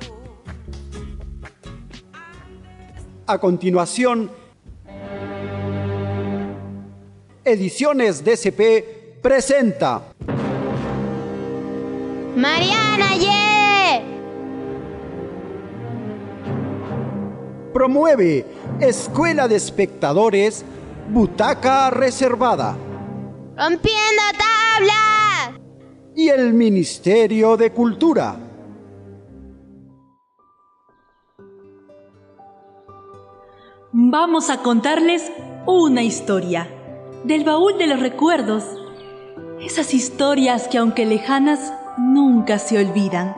[3.28, 4.32] A continuación,
[7.46, 10.11] Ediciones DCP presenta
[12.36, 14.06] Mariana Ye.
[17.74, 18.46] Promueve
[18.80, 20.64] Escuela de Espectadores
[21.10, 22.78] Butaca Reservada.
[23.58, 25.60] Rompiendo tablas.
[26.16, 28.38] Y el Ministerio de Cultura.
[33.92, 35.30] Vamos a contarles
[35.66, 36.70] una historia
[37.26, 38.64] del baúl de los recuerdos.
[39.60, 43.36] Esas historias que aunque lejanas nunca se olvidan,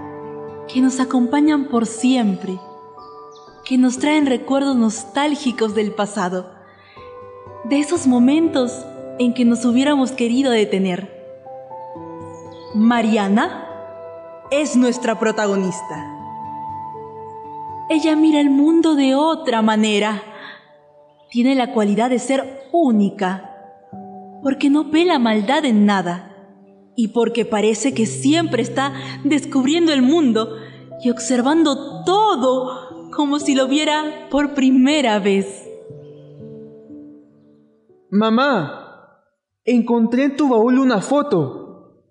[0.67, 2.57] que nos acompañan por siempre,
[3.65, 6.51] que nos traen recuerdos nostálgicos del pasado,
[7.65, 8.85] de esos momentos
[9.19, 11.11] en que nos hubiéramos querido detener.
[12.73, 13.67] Mariana
[14.49, 16.09] es nuestra protagonista.
[17.89, 20.23] Ella mira el mundo de otra manera.
[21.29, 23.49] Tiene la cualidad de ser única,
[24.41, 26.32] porque no ve la maldad en nada
[26.95, 30.57] y porque parece que siempre está descubriendo el mundo
[31.03, 35.67] y observando todo como si lo viera por primera vez.
[38.09, 39.23] Mamá,
[39.65, 42.03] encontré en tu baúl una foto.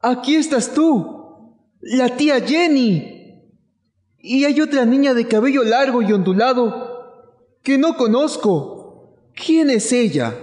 [0.00, 3.12] Aquí estás tú, la tía Jenny.
[4.18, 6.84] Y hay otra niña de cabello largo y ondulado
[7.62, 9.32] que no conozco.
[9.34, 10.34] ¿Quién es ella?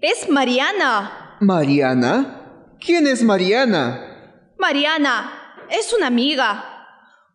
[0.00, 1.36] Es Mariana.
[1.40, 2.39] ¿Mariana?
[2.80, 4.52] ¿Quién es Mariana?
[4.58, 6.64] Mariana es una amiga.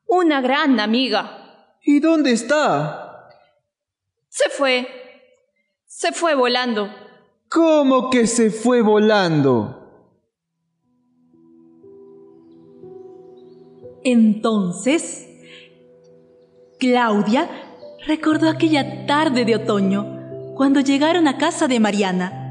[0.08, 1.76] Una gran amiga.
[1.84, 3.30] ¿Y dónde está?
[4.28, 4.88] Se fue.
[5.86, 6.90] Se fue volando.
[7.50, 9.82] ¿Cómo que se fue volando?
[14.04, 15.28] Entonces,
[16.80, 17.50] Claudia
[18.06, 22.45] recordó aquella tarde de otoño cuando llegaron a casa de Mariana.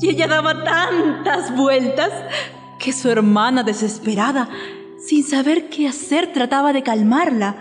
[0.00, 2.10] Y ella daba tantas vueltas
[2.78, 4.48] que su hermana desesperada,
[5.04, 7.56] sin saber qué hacer, trataba de calmarla.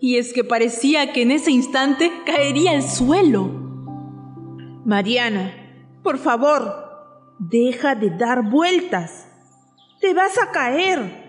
[0.00, 3.50] Y es que parecía que en ese instante caería al suelo.
[4.84, 5.52] Mariana,
[6.02, 6.84] por favor,
[7.38, 9.26] deja de dar vueltas.
[10.00, 11.24] Te vas a caer.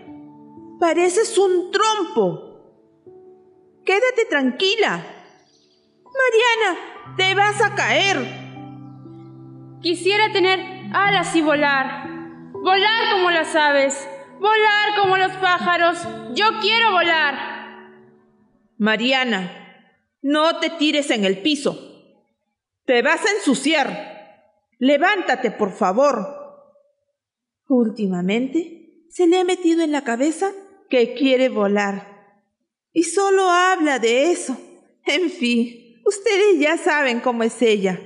[0.78, 2.46] Pareces un trompo.
[3.84, 5.04] Quédate tranquila.
[6.04, 8.45] Mariana, te vas a caer.
[9.86, 10.58] Quisiera tener
[10.92, 12.08] alas y volar.
[12.50, 14.08] Volar como las aves.
[14.40, 15.96] Volar como los pájaros.
[16.34, 17.94] Yo quiero volar.
[18.78, 21.78] Mariana, no te tires en el piso.
[22.84, 24.64] Te vas a ensuciar.
[24.80, 26.34] Levántate, por favor.
[27.68, 30.50] Últimamente se le ha metido en la cabeza
[30.90, 32.42] que quiere volar.
[32.92, 34.58] Y solo habla de eso.
[35.04, 38.00] En fin, ustedes ya saben cómo es ella.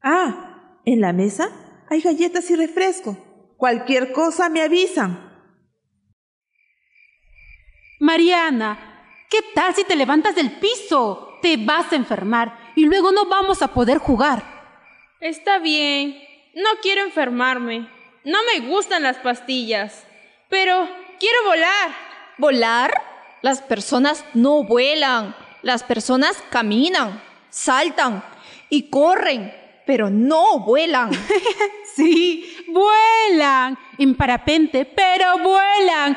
[0.00, 0.45] Ah,
[0.86, 1.50] en la mesa
[1.90, 3.18] hay galletas y refresco.
[3.58, 5.26] Cualquier cosa me avisan.
[8.00, 11.38] Mariana, ¿qué tal si te levantas del piso?
[11.42, 14.42] Te vas a enfermar y luego no vamos a poder jugar.
[15.20, 16.16] Está bien.
[16.54, 17.88] No quiero enfermarme.
[18.24, 20.06] No me gustan las pastillas.
[20.48, 21.90] Pero quiero volar.
[22.38, 22.92] ¿Volar?
[23.42, 25.34] Las personas no vuelan.
[25.62, 27.20] Las personas caminan,
[27.50, 28.22] saltan
[28.68, 29.52] y corren,
[29.86, 31.10] pero no vuelan.
[31.94, 36.16] sí, vuelan en parapente, pero vuelan.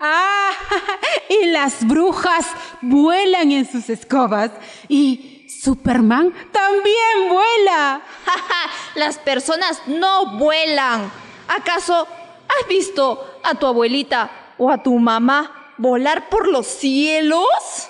[0.00, 0.50] Ah,
[1.28, 2.46] y las brujas
[2.80, 4.50] vuelan en sus escobas.
[4.88, 8.02] Y Superman también vuela.
[8.96, 11.12] las personas no vuelan.
[11.46, 12.08] ¿Acaso
[12.48, 17.88] has visto a tu abuelita o a tu mamá volar por los cielos?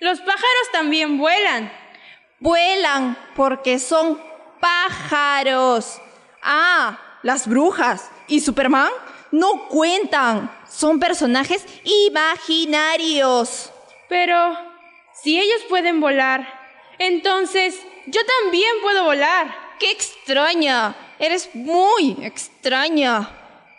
[0.00, 1.72] Los pájaros también vuelan.
[2.38, 4.20] Vuelan porque son
[4.60, 6.00] pájaros.
[6.42, 8.90] Ah, las brujas y Superman
[9.32, 10.50] no cuentan.
[10.68, 13.72] Son personajes imaginarios.
[14.08, 14.56] Pero
[15.22, 16.46] si ellos pueden volar,
[16.98, 19.54] entonces yo también puedo volar.
[19.78, 20.94] ¡Qué extraña!
[21.18, 23.30] Eres muy extraña.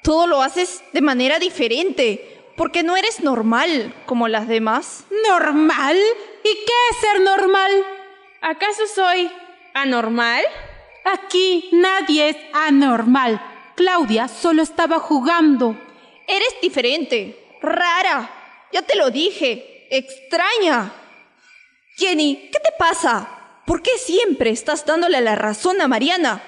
[0.04, 5.06] Todo lo haces de manera diferente, porque no eres normal como las demás.
[5.28, 5.98] ¿Normal?
[6.44, 7.72] ¿Y qué es ser normal?
[8.42, 9.32] ¿Acaso soy
[9.74, 10.44] anormal?
[11.14, 13.42] Aquí nadie es anormal.
[13.76, 15.78] Claudia solo estaba jugando.
[16.28, 18.30] Eres diferente, rara.
[18.74, 19.88] Ya te lo dije.
[19.90, 20.92] Extraña.
[21.96, 23.26] Jenny, ¿qué te pasa?
[23.66, 26.44] ¿Por qué siempre estás dándole la razón a Mariana?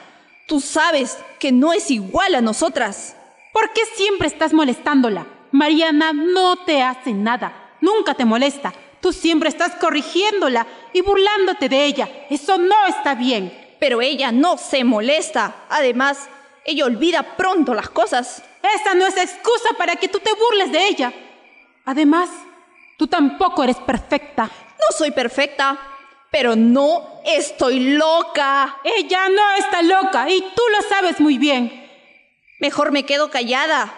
[0.45, 3.15] Tú sabes que no es igual a nosotras.
[3.53, 5.25] ¿Por qué siempre estás molestándola?
[5.51, 7.77] Mariana no te hace nada.
[7.79, 8.73] Nunca te molesta.
[8.99, 12.09] Tú siempre estás corrigiéndola y burlándote de ella.
[12.29, 13.68] Eso no está bien.
[13.79, 15.65] Pero ella no se molesta.
[15.69, 16.29] Además,
[16.65, 18.43] ella olvida pronto las cosas.
[18.61, 21.13] Esa no es excusa para que tú te burles de ella.
[21.85, 22.29] Además,
[22.97, 24.43] tú tampoco eres perfecta.
[24.43, 25.79] No soy perfecta,
[26.31, 28.79] pero no estoy loca.
[28.83, 31.89] Ella no está loca y tú lo sabes muy bien.
[32.59, 33.93] Mejor me quedo callada.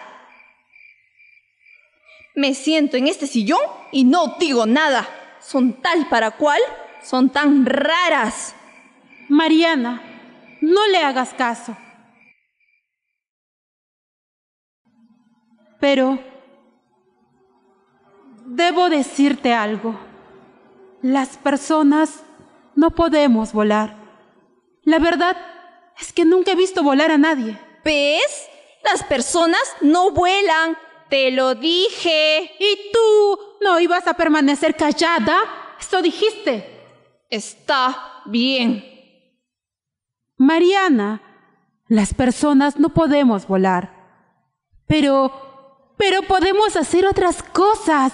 [2.34, 3.60] Me siento en este sillón
[3.90, 5.08] y no digo nada.
[5.40, 6.60] Son tal para cual
[7.02, 8.54] son tan raras.
[9.32, 10.02] Mariana,
[10.60, 11.74] no le hagas caso.
[15.80, 16.18] Pero
[18.44, 19.98] debo decirte algo.
[21.00, 22.22] Las personas
[22.76, 23.96] no podemos volar.
[24.82, 25.34] La verdad
[25.98, 27.58] es que nunca he visto volar a nadie.
[27.82, 28.50] ¿Ves?
[28.84, 30.76] Las personas no vuelan.
[31.08, 32.54] Te lo dije.
[32.58, 35.40] ¿Y tú no ibas a permanecer callada?
[35.80, 36.68] Eso dijiste.
[37.30, 38.91] Está bien.
[40.42, 41.22] Mariana,
[41.86, 43.92] las personas no podemos volar.
[44.88, 45.30] Pero,
[45.96, 48.12] pero podemos hacer otras cosas,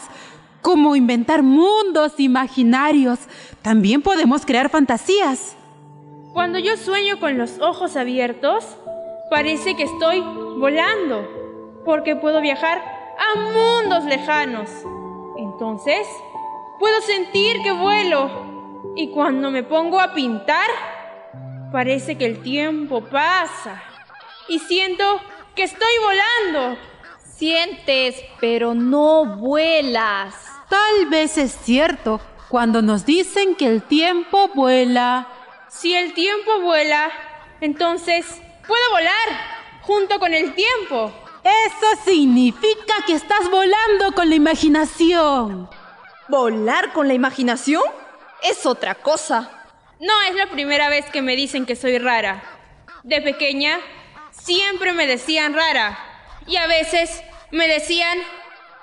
[0.60, 3.18] como inventar mundos imaginarios.
[3.62, 5.56] También podemos crear fantasías.
[6.34, 8.76] Cuando yo sueño con los ojos abiertos,
[9.30, 11.26] parece que estoy volando,
[11.86, 12.82] porque puedo viajar
[13.18, 14.68] a mundos lejanos.
[15.38, 16.06] Entonces,
[16.78, 18.30] puedo sentir que vuelo.
[18.96, 20.68] Y cuando me pongo a pintar,
[21.72, 23.82] parece que el tiempo pasa.
[24.48, 25.20] Y siento
[25.54, 26.78] que estoy volando.
[27.36, 30.34] Sientes, pero no vuelas.
[30.68, 35.28] Tal vez es cierto cuando nos dicen que el tiempo vuela.
[35.68, 37.10] Si el tiempo vuela,
[37.60, 38.26] entonces
[38.66, 41.12] puedo volar junto con el tiempo.
[41.44, 45.68] Eso significa que estás volando con la imaginación.
[46.28, 47.82] ¿Volar con la imaginación?
[48.42, 49.57] Es otra cosa.
[50.00, 52.42] No es la primera vez que me dicen que soy rara.
[53.02, 53.78] De pequeña,
[54.30, 55.98] siempre me decían rara.
[56.46, 58.18] Y a veces me decían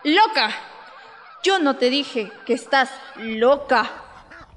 [0.03, 0.49] loca.
[1.41, 3.91] Yo no te dije que estás loca.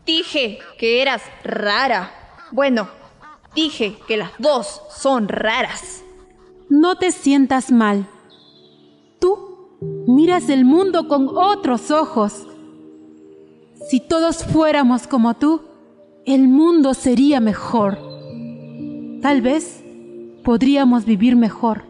[0.04, 2.10] Dije que eras rara.
[2.50, 2.88] Bueno,
[3.54, 6.02] dije que las dos son raras.
[6.68, 8.08] No te sientas mal.
[9.20, 9.78] Tú
[10.08, 12.48] miras el mundo con otros ojos.
[13.88, 15.67] Si todos fuéramos como tú,
[16.28, 17.98] el mundo sería mejor.
[19.22, 19.82] Tal vez
[20.44, 21.84] podríamos vivir mejor.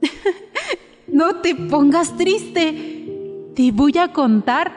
[1.06, 3.52] no te pongas triste.
[3.54, 4.72] Te voy a contar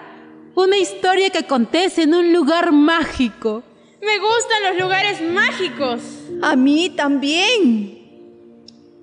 [0.55, 3.63] una historia que acontece en un lugar mágico.
[4.01, 6.01] Me gustan los lugares mágicos.
[6.41, 7.99] A mí también.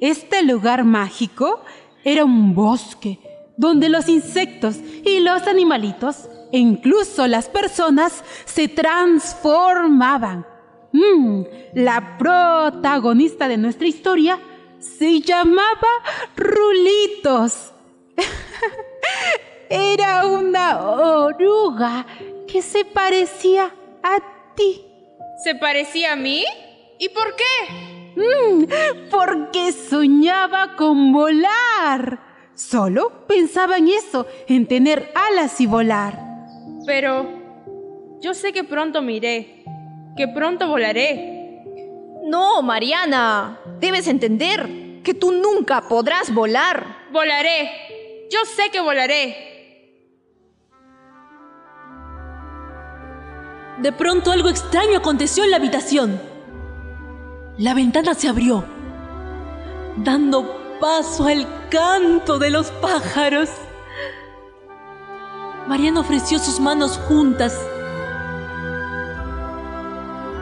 [0.00, 1.60] Este lugar mágico
[2.04, 3.18] era un bosque
[3.56, 10.46] donde los insectos y los animalitos, e incluso las personas, se transformaban.
[10.92, 11.42] Mm,
[11.74, 14.38] la protagonista de nuestra historia
[14.78, 15.88] se llamaba
[16.36, 17.72] Rulitos.
[19.70, 22.06] Era una oruga
[22.46, 24.18] que se parecía a
[24.54, 24.84] ti.
[25.44, 26.44] ¿Se parecía a mí?
[26.98, 27.98] ¿Y por qué?
[28.16, 28.64] Mm,
[29.10, 32.20] porque soñaba con volar.
[32.54, 36.27] Solo pensaba en eso, en tener alas y volar.
[36.88, 37.28] Pero
[38.22, 39.62] yo sé que pronto me iré,
[40.16, 41.62] que pronto volaré.
[42.24, 47.08] No, Mariana, debes entender que tú nunca podrás volar.
[47.12, 48.26] Volaré.
[48.30, 49.36] Yo sé que volaré.
[53.82, 56.18] De pronto algo extraño aconteció en la habitación.
[57.58, 58.64] La ventana se abrió,
[59.98, 63.50] dando paso al canto de los pájaros.
[65.68, 67.54] Mariana ofreció sus manos juntas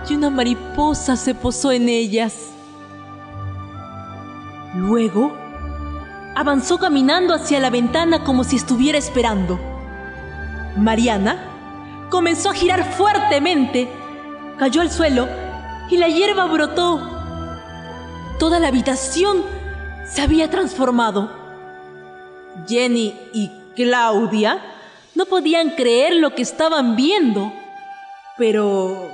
[0.09, 2.53] y una mariposa se posó en ellas.
[4.77, 5.37] Luego,
[6.37, 9.59] avanzó caminando hacia la ventana como si estuviera esperando.
[10.77, 11.43] Mariana
[12.09, 13.89] comenzó a girar fuertemente,
[14.61, 15.27] cayó al suelo
[15.91, 17.01] y la hierba brotó.
[18.39, 19.39] Toda la habitación
[20.09, 21.33] se había transformado.
[22.69, 24.76] Jenny y Claudia
[25.17, 27.51] no podían creer lo que estaban viendo,
[28.37, 29.11] pero,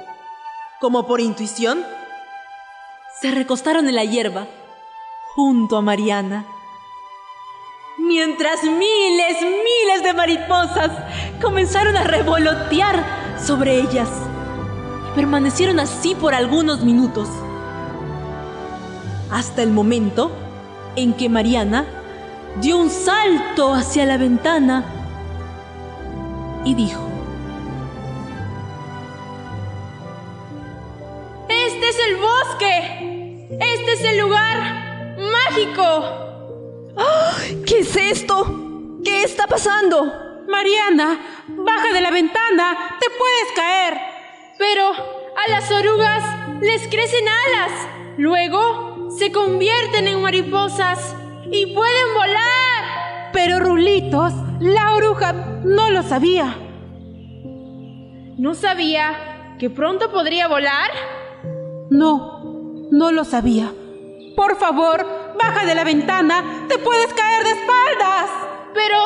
[0.80, 1.86] como por intuición,
[3.20, 4.48] se recostaron en la hierba
[5.36, 6.44] junto a Mariana.
[7.98, 10.90] Mientras miles, miles de mariposas
[11.40, 14.08] comenzaron a revolotear sobre ellas
[15.08, 17.28] y permanecieron así por algunos minutos.
[19.30, 20.32] Hasta el momento
[20.96, 21.86] en que Mariana
[22.60, 25.01] dio un salto hacia la ventana
[26.64, 27.12] y dijo,
[31.48, 33.48] Este es el bosque.
[33.60, 36.04] Este es el lugar mágico.
[37.66, 39.00] ¿Qué es esto?
[39.04, 40.12] ¿Qué está pasando?
[40.48, 42.96] Mariana, baja de la ventana.
[43.00, 43.98] Te puedes caer.
[44.58, 46.24] Pero a las orugas
[46.60, 47.72] les crecen alas.
[48.16, 51.14] Luego se convierten en mariposas
[51.50, 52.91] y pueden volar.
[53.32, 55.32] Pero Rulitos, la oruga,
[55.64, 56.56] no lo sabía.
[58.38, 60.90] ¿No sabía que pronto podría volar?
[61.90, 63.72] No, no lo sabía.
[64.36, 65.06] Por favor,
[65.38, 66.66] baja de la ventana.
[66.68, 68.30] Te puedes caer de espaldas.
[68.74, 68.98] Pero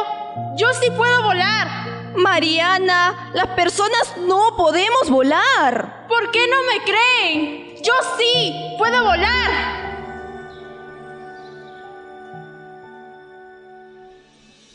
[0.57, 1.69] yo sí puedo volar.
[2.17, 6.07] Mariana, las personas no podemos volar.
[6.09, 7.77] ¿Por qué no me creen?
[7.83, 9.76] Yo sí puedo volar.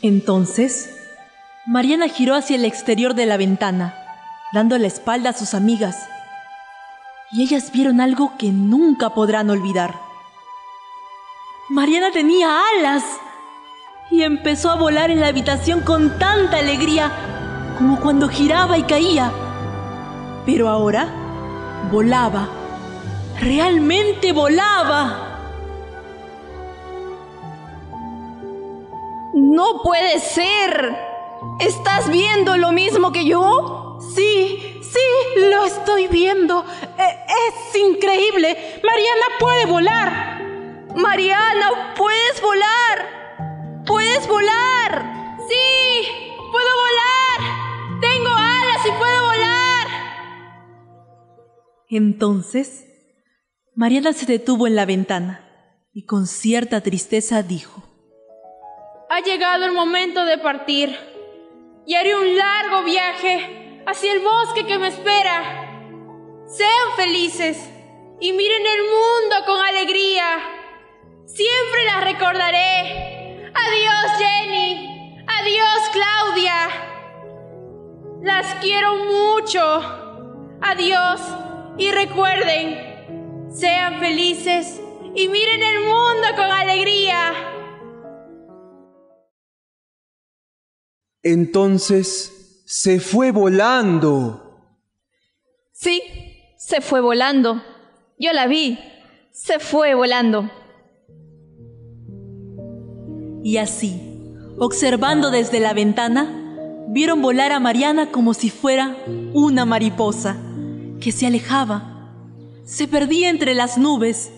[0.02, 0.90] Entonces,
[1.64, 3.94] Mariana giró hacia el exterior de la ventana,
[4.52, 5.96] dando la espalda a sus amigas.
[7.30, 9.94] Y ellas vieron algo que nunca podrán olvidar.
[11.70, 13.04] Mariana tenía alas
[14.10, 17.10] y empezó a volar en la habitación con tanta alegría
[17.78, 19.32] como cuando giraba y caía.
[20.44, 21.06] Pero ahora
[21.92, 22.48] volaba,
[23.40, 25.31] realmente volaba.
[29.34, 30.96] No puede ser.
[31.58, 33.98] ¿Estás viendo lo mismo que yo?
[34.14, 36.64] Sí, sí, lo estoy viendo.
[36.98, 37.18] E-
[37.48, 38.80] es increíble.
[38.82, 40.42] Mariana puede volar.
[40.96, 43.82] Mariana, puedes volar.
[43.86, 45.36] Puedes volar.
[45.48, 48.00] Sí, puedo volar.
[48.00, 49.88] Tengo alas y puedo volar.
[51.88, 52.86] Entonces,
[53.74, 55.48] Mariana se detuvo en la ventana
[55.92, 57.82] y con cierta tristeza dijo,
[59.14, 60.98] Ha llegado el momento de partir
[61.86, 65.92] y haré un largo viaje hacia el bosque que me espera.
[66.46, 67.58] Sean felices
[68.20, 70.38] y miren el mundo con alegría.
[71.26, 73.52] Siempre las recordaré.
[73.52, 75.24] Adiós Jenny.
[75.28, 76.68] Adiós Claudia.
[78.22, 80.56] Las quiero mucho.
[80.62, 81.20] Adiós
[81.76, 84.80] y recuerden, sean felices
[85.14, 87.51] y miren el mundo con alegría.
[91.22, 94.78] Entonces se fue volando.
[95.72, 96.02] Sí,
[96.58, 97.62] se fue volando.
[98.18, 98.78] Yo la vi.
[99.30, 100.50] Se fue volando.
[103.42, 104.00] Y así,
[104.58, 108.96] observando desde la ventana, vieron volar a Mariana como si fuera
[109.32, 110.36] una mariposa,
[111.00, 112.14] que se alejaba,
[112.64, 114.30] se perdía entre las nubes.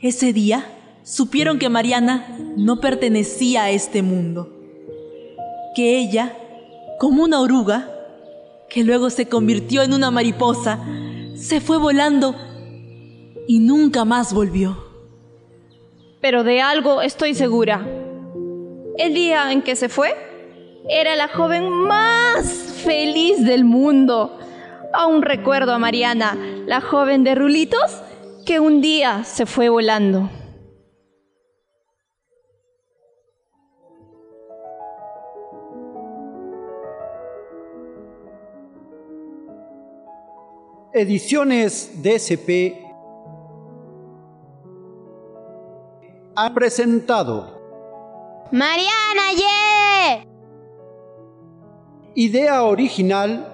[0.00, 0.64] Ese día
[1.02, 4.55] supieron que Mariana no pertenecía a este mundo,
[5.76, 6.32] que ella,
[6.98, 7.90] como una oruga,
[8.70, 10.80] que luego se convirtió en una mariposa,
[11.34, 12.34] se fue volando
[13.46, 14.86] y nunca más volvió.
[16.22, 17.86] Pero de algo estoy segura.
[18.96, 20.16] El día en que se fue,
[20.88, 22.46] era la joven más
[22.82, 24.38] feliz del mundo.
[24.94, 28.02] Aún recuerdo a Mariana, la joven de rulitos,
[28.46, 30.30] que un día se fue volando.
[40.98, 42.72] Ediciones DSP
[46.34, 47.60] ha presentado
[48.50, 50.26] Mariana, ye.
[52.14, 53.46] idea original,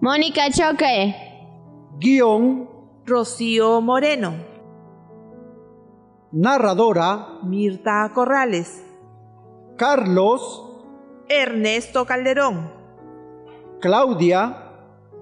[0.00, 1.16] Mónica Choque.
[1.98, 2.70] guion,
[3.04, 4.34] Rocío Moreno.
[6.30, 8.84] narradora, Mirta Corrales.
[9.76, 10.62] Carlos,
[11.28, 12.70] Ernesto Calderón.
[13.80, 14.65] Claudia,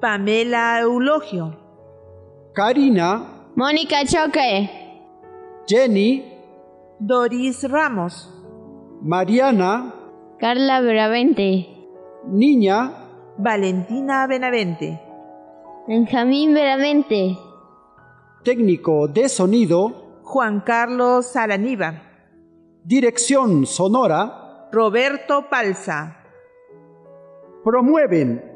[0.09, 1.57] Pamela Eulogio.
[2.53, 4.69] Karina, Mónica Choque.
[5.67, 6.23] Jenny,
[7.01, 8.29] Doris Ramos.
[9.01, 9.95] Mariana,
[10.39, 11.89] Carla Bravente.
[12.27, 12.93] Niña,
[13.39, 15.01] Valentina Benavente.
[15.89, 17.39] Benjamín Veramente.
[18.45, 22.03] técnico de sonido, Juan Carlos Salaníbar.
[22.85, 26.19] dirección sonora, Roberto Palza.
[27.65, 28.54] promueven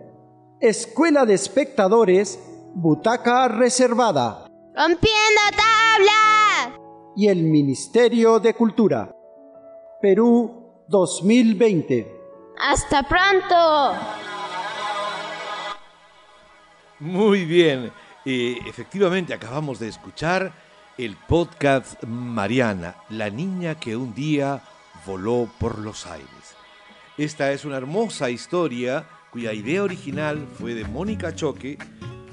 [0.61, 2.39] Escuela de Espectadores,
[2.75, 6.81] Butaca Reservada Rompiendo tablas.
[7.17, 9.15] y el Ministerio de Cultura.
[10.03, 12.13] Perú 2020.
[12.61, 13.93] Hasta pronto.
[16.99, 17.93] Muy bien.
[18.25, 20.53] Eh, efectivamente, acabamos de escuchar
[20.97, 24.61] el podcast Mariana, la niña que un día
[25.07, 26.29] voló por los aires.
[27.17, 31.79] Esta es una hermosa historia cuya idea original fue de Mónica Choque,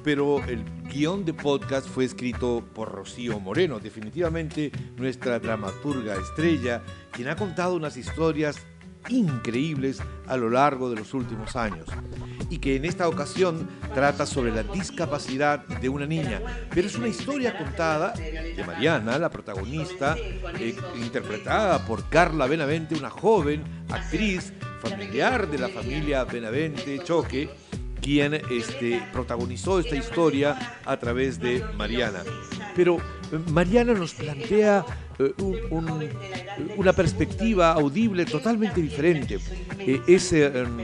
[0.03, 6.81] pero el guion de podcast fue escrito por Rocío Moreno, definitivamente nuestra dramaturga estrella,
[7.11, 8.57] quien ha contado unas historias
[9.09, 11.87] increíbles a lo largo de los últimos años
[12.49, 16.41] y que en esta ocasión trata sobre la discapacidad de una niña,
[16.73, 20.15] pero es una historia contada de Mariana, la protagonista,
[20.59, 24.53] eh, interpretada por Carla Benavente, una joven actriz
[24.89, 27.49] familiar de la familia Benavente Choque,
[28.01, 32.23] quien este, protagonizó esta historia a través de Mariana.
[32.75, 34.85] Pero eh, Mariana nos plantea
[35.17, 36.09] eh, un- un-
[36.77, 39.39] una perspectiva audible totalmente diferente.
[39.79, 40.31] Eh, es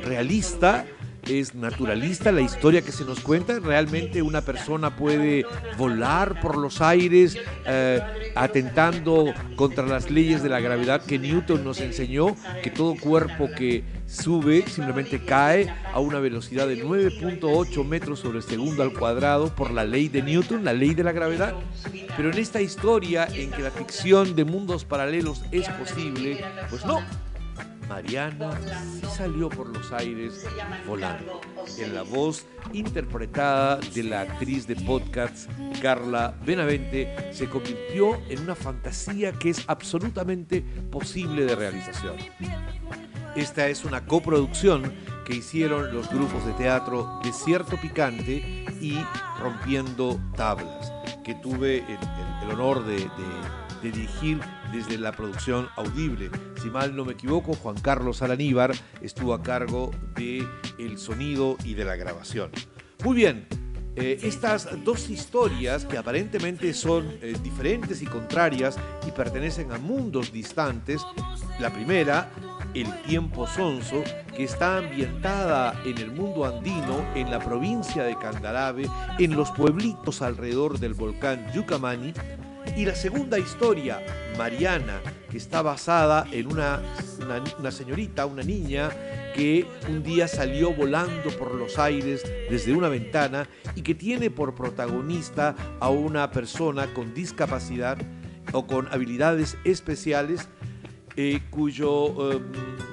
[0.04, 0.86] realista,
[1.28, 3.60] es naturalista la historia que se nos cuenta.
[3.60, 5.46] Realmente una persona puede
[5.78, 8.00] volar por los aires eh,
[8.36, 13.84] atentando contra las leyes de la gravedad que Newton nos enseñó, que todo cuerpo que
[14.08, 19.86] sube simplemente cae a una velocidad de 9.8 metros sobre segundo al cuadrado por la
[19.86, 21.56] ley de Newton, la ley de la gravedad.
[22.18, 27.02] Pero en esta historia en que la ficción de mundos paralelos es posible, pues no.
[27.92, 28.58] Mariana
[28.94, 30.46] sí salió por los aires
[30.88, 31.42] volando,
[31.78, 35.50] en la voz interpretada de la actriz de podcasts
[35.82, 42.16] Carla Benavente, se convirtió en una fantasía que es absolutamente posible de realización.
[43.36, 44.94] Esta es una coproducción
[45.26, 48.98] que hicieron los grupos de teatro Desierto Picante y
[49.42, 50.94] Rompiendo Tablas,
[51.26, 53.06] que tuve el, honor de
[53.84, 54.40] dirigir
[54.72, 56.30] desde la producción audible.
[56.62, 60.48] Si mal no me equivoco, Juan Carlos Alaníbar estuvo a cargo de
[60.80, 62.52] el sonido y de la grabación.
[63.04, 63.48] Muy bien,
[63.96, 70.32] eh, estas dos historias que aparentemente son eh, diferentes y contrarias y pertenecen a mundos
[70.32, 71.02] distantes,
[71.60, 72.32] la primera,
[72.74, 74.02] El tiempo sonso,
[74.34, 80.22] que está ambientada en el mundo andino, en la provincia de Candarave, en los pueblitos
[80.22, 82.14] alrededor del volcán Yucamani,
[82.76, 84.02] y la segunda historia,
[84.38, 86.82] Mariana, que está basada en una,
[87.22, 88.90] una, una señorita, una niña,
[89.36, 94.56] que un día salió volando por los aires desde una ventana y que tiene por
[94.56, 97.98] protagonista a una persona con discapacidad
[98.54, 100.50] o con habilidades especiales
[101.16, 102.42] eh, cuyo eh,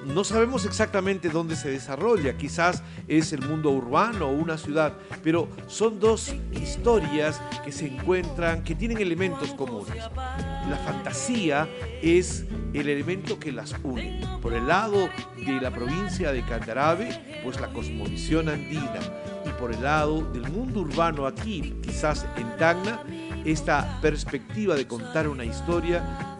[0.06, 5.48] no sabemos exactamente dónde se desarrolla, quizás es el mundo urbano o una ciudad, pero
[5.66, 9.96] son dos historias que se encuentran, que tienen elementos comunes.
[10.14, 11.68] La fantasía
[12.02, 14.20] es el elemento que las une.
[14.42, 19.00] Por el lado de la provincia de Candarave, pues la cosmovisión andina,
[19.46, 23.02] y por el lado del mundo urbano aquí, quizás en Tacna,
[23.44, 26.37] esta perspectiva de contar una historia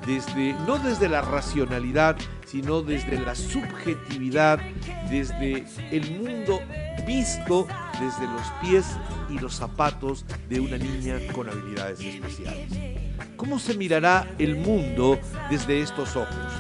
[0.66, 4.59] no desde la racionalidad, sino desde la subjetividad,
[5.11, 6.61] desde el mundo
[7.06, 7.66] visto
[8.00, 8.86] desde los pies
[9.28, 12.70] y los zapatos de una niña con habilidades especiales.
[13.36, 15.18] ¿Cómo se mirará el mundo
[15.50, 16.52] desde estos ojos?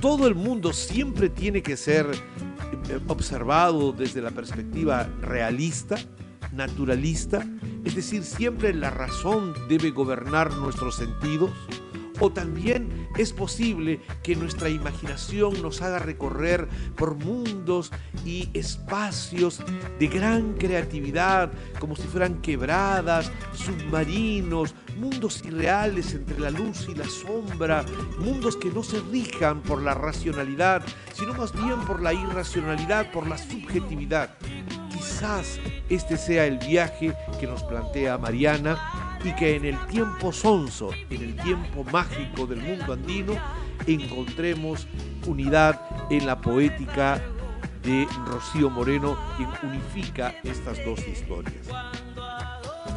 [0.00, 5.96] Todo el mundo siempre tiene que ser eh, observado desde la perspectiva realista,
[6.52, 7.44] naturalista,
[7.84, 11.50] es decir, siempre la razón debe gobernar nuestros sentidos.
[12.20, 17.92] O también es posible que nuestra imaginación nos haga recorrer por mundos
[18.24, 19.62] y espacios
[19.98, 27.06] de gran creatividad, como si fueran quebradas, submarinos, mundos irreales entre la luz y la
[27.08, 27.84] sombra,
[28.18, 33.28] mundos que no se rijan por la racionalidad, sino más bien por la irracionalidad, por
[33.28, 34.30] la subjetividad.
[34.90, 40.90] Quizás este sea el viaje que nos plantea Mariana y que en el tiempo sonso,
[41.10, 43.34] en el tiempo mágico del mundo andino,
[43.86, 44.86] encontremos
[45.26, 47.22] unidad en la poética
[47.82, 51.66] de Rocío Moreno, quien unifica estas dos historias.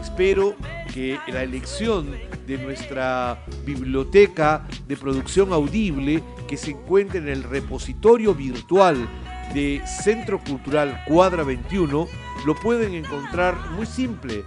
[0.01, 0.55] Espero
[0.93, 2.11] que la elección
[2.45, 9.07] de nuestra biblioteca de producción audible que se encuentra en el repositorio virtual
[9.53, 12.07] de Centro Cultural Cuadra 21
[12.45, 14.45] lo pueden encontrar muy simple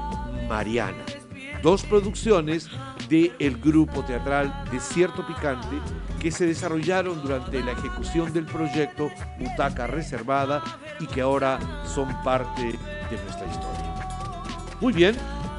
[0.49, 1.05] Mariana,
[1.61, 2.71] dos producciones
[3.07, 5.77] del grupo teatral Desierto Picante
[6.19, 10.63] que se desarrollaron durante la ejecución del proyecto Butaca Reservada
[10.99, 13.93] y que ahora son parte de nuestra historia.
[14.81, 15.15] Muy bien,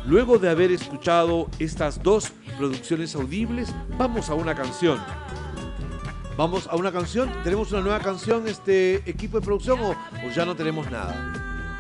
[0.07, 4.99] luego de haber escuchado estas dos producciones audibles, vamos a una canción.
[6.37, 7.30] Vamos a una canción.
[7.45, 9.95] ¿Tenemos una nueva canción, este equipo de producción, o,
[10.35, 11.14] ya no tenemos nada?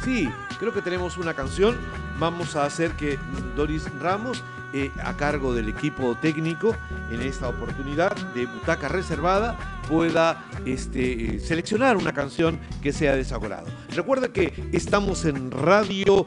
[0.04, 0.28] Sí,
[0.58, 1.76] creo que tenemos una canción.
[2.18, 3.18] Vamos a hacer que
[3.56, 4.44] Doris Ramos
[4.74, 6.76] eh, a cargo del equipo técnico
[7.10, 13.26] en esta oportunidad de Butaca Reservada pueda este, eh, seleccionar una canción que sea de.
[13.94, 16.26] Recuerda que estamos en Radio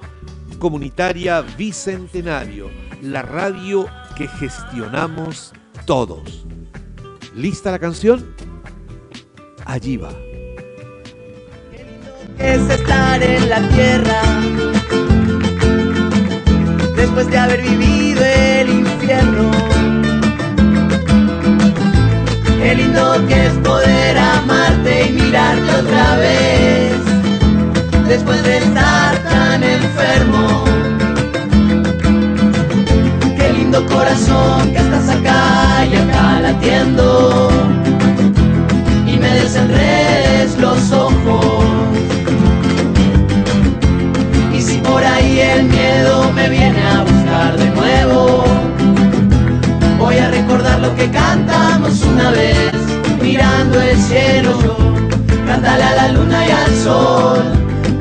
[0.59, 2.71] Comunitaria Bicentenario,
[3.01, 5.53] la radio que gestionamos
[5.86, 6.45] todos.
[7.36, 8.25] ¿Lista la canción?
[9.65, 10.09] Allí va.
[12.39, 14.21] es estar en la tierra
[16.95, 19.51] después de haber vivido el infierno.
[22.61, 26.93] Qué lindo que es poder amarte y mirarte otra vez
[28.07, 30.84] después de estar tan enfermo.
[33.84, 37.49] Corazón que estás acá y acá latiendo
[39.05, 41.65] y me desenredes los ojos.
[44.53, 48.45] Y si por ahí el miedo me viene a buscar de nuevo,
[49.99, 52.71] voy a recordar lo que cantamos una vez,
[53.21, 54.57] mirando el cielo.
[55.45, 57.43] Cántale a la luna y al sol,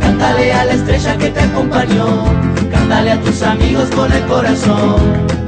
[0.00, 2.24] cántale a la estrella que te acompañó,
[2.70, 5.43] cántale a tus amigos con el corazón.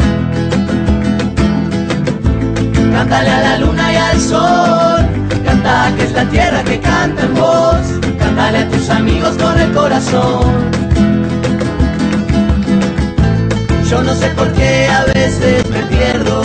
[2.97, 5.07] Cántale a la luna y al sol,
[5.45, 7.87] canta que es la tierra que canta en voz,
[8.19, 10.71] cántale a tus amigos con el corazón.
[13.91, 16.43] Yo no sé por qué a veces me pierdo.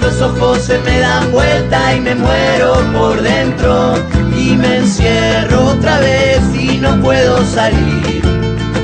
[0.00, 3.96] Los ojos se me dan vuelta y me muero por dentro.
[4.38, 8.22] Y me encierro otra vez y no puedo salir.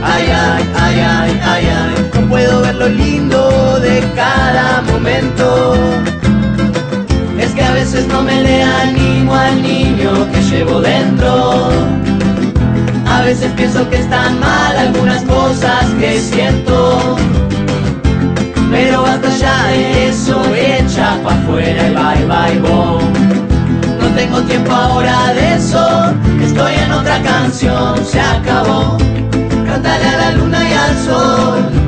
[0.02, 1.97] Ay, ay, ay, ay, ay, ay.
[2.96, 5.74] Lindo de cada momento.
[7.38, 11.70] Es que a veces no me le animo al niño que llevo dentro.
[13.06, 17.16] A veces pienso que están mal algunas cosas que siento.
[18.70, 23.12] Pero basta ya de eso, echa pa' afuera y bye bye boom.
[24.00, 28.98] No tengo tiempo ahora de eso, estoy en otra canción, se acabó.
[29.66, 31.87] Cántale a la luna y al sol,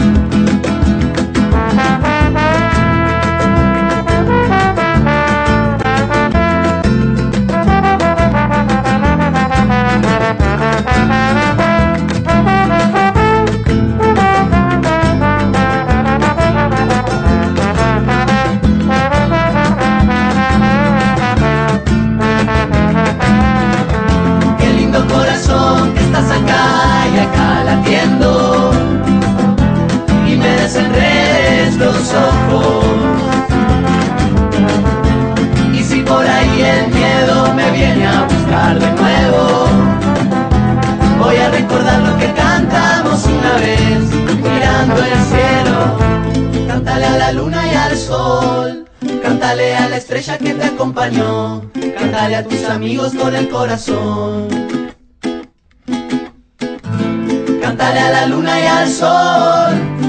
[35.73, 39.67] Y si por ahí el miedo me viene a buscar de nuevo,
[41.19, 43.99] voy a recordar lo que cantamos una vez
[44.43, 46.67] mirando el cielo.
[46.67, 48.85] Cántale a la luna y al sol,
[49.23, 51.61] cántale a la estrella que te acompañó,
[51.97, 54.47] cántale a tus amigos con el corazón.
[57.61, 59.90] Cántale a la luna y al sol,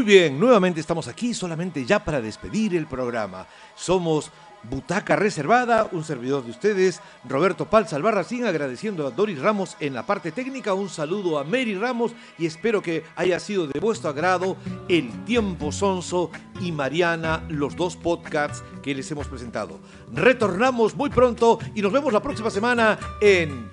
[0.00, 3.46] Muy bien, nuevamente estamos aquí solamente ya para despedir el programa.
[3.74, 4.30] Somos
[4.62, 10.06] Butaca Reservada, un servidor de ustedes, Roberto Palza Albarracín, agradeciendo a Doris Ramos en la
[10.06, 14.56] parte técnica, un saludo a Mary Ramos y espero que haya sido de vuestro agrado
[14.88, 16.30] El Tiempo Sonso
[16.62, 19.80] y Mariana, los dos podcasts que les hemos presentado.
[20.14, 23.70] Retornamos muy pronto y nos vemos la próxima semana en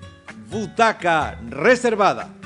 [0.50, 2.37] Butaca Reservada.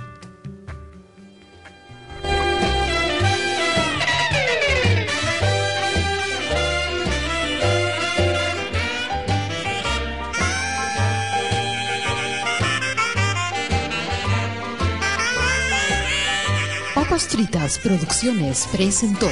[17.12, 19.28] Papas Fritas Producciones presentó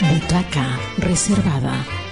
[0.00, 2.05] Butaca Reservada.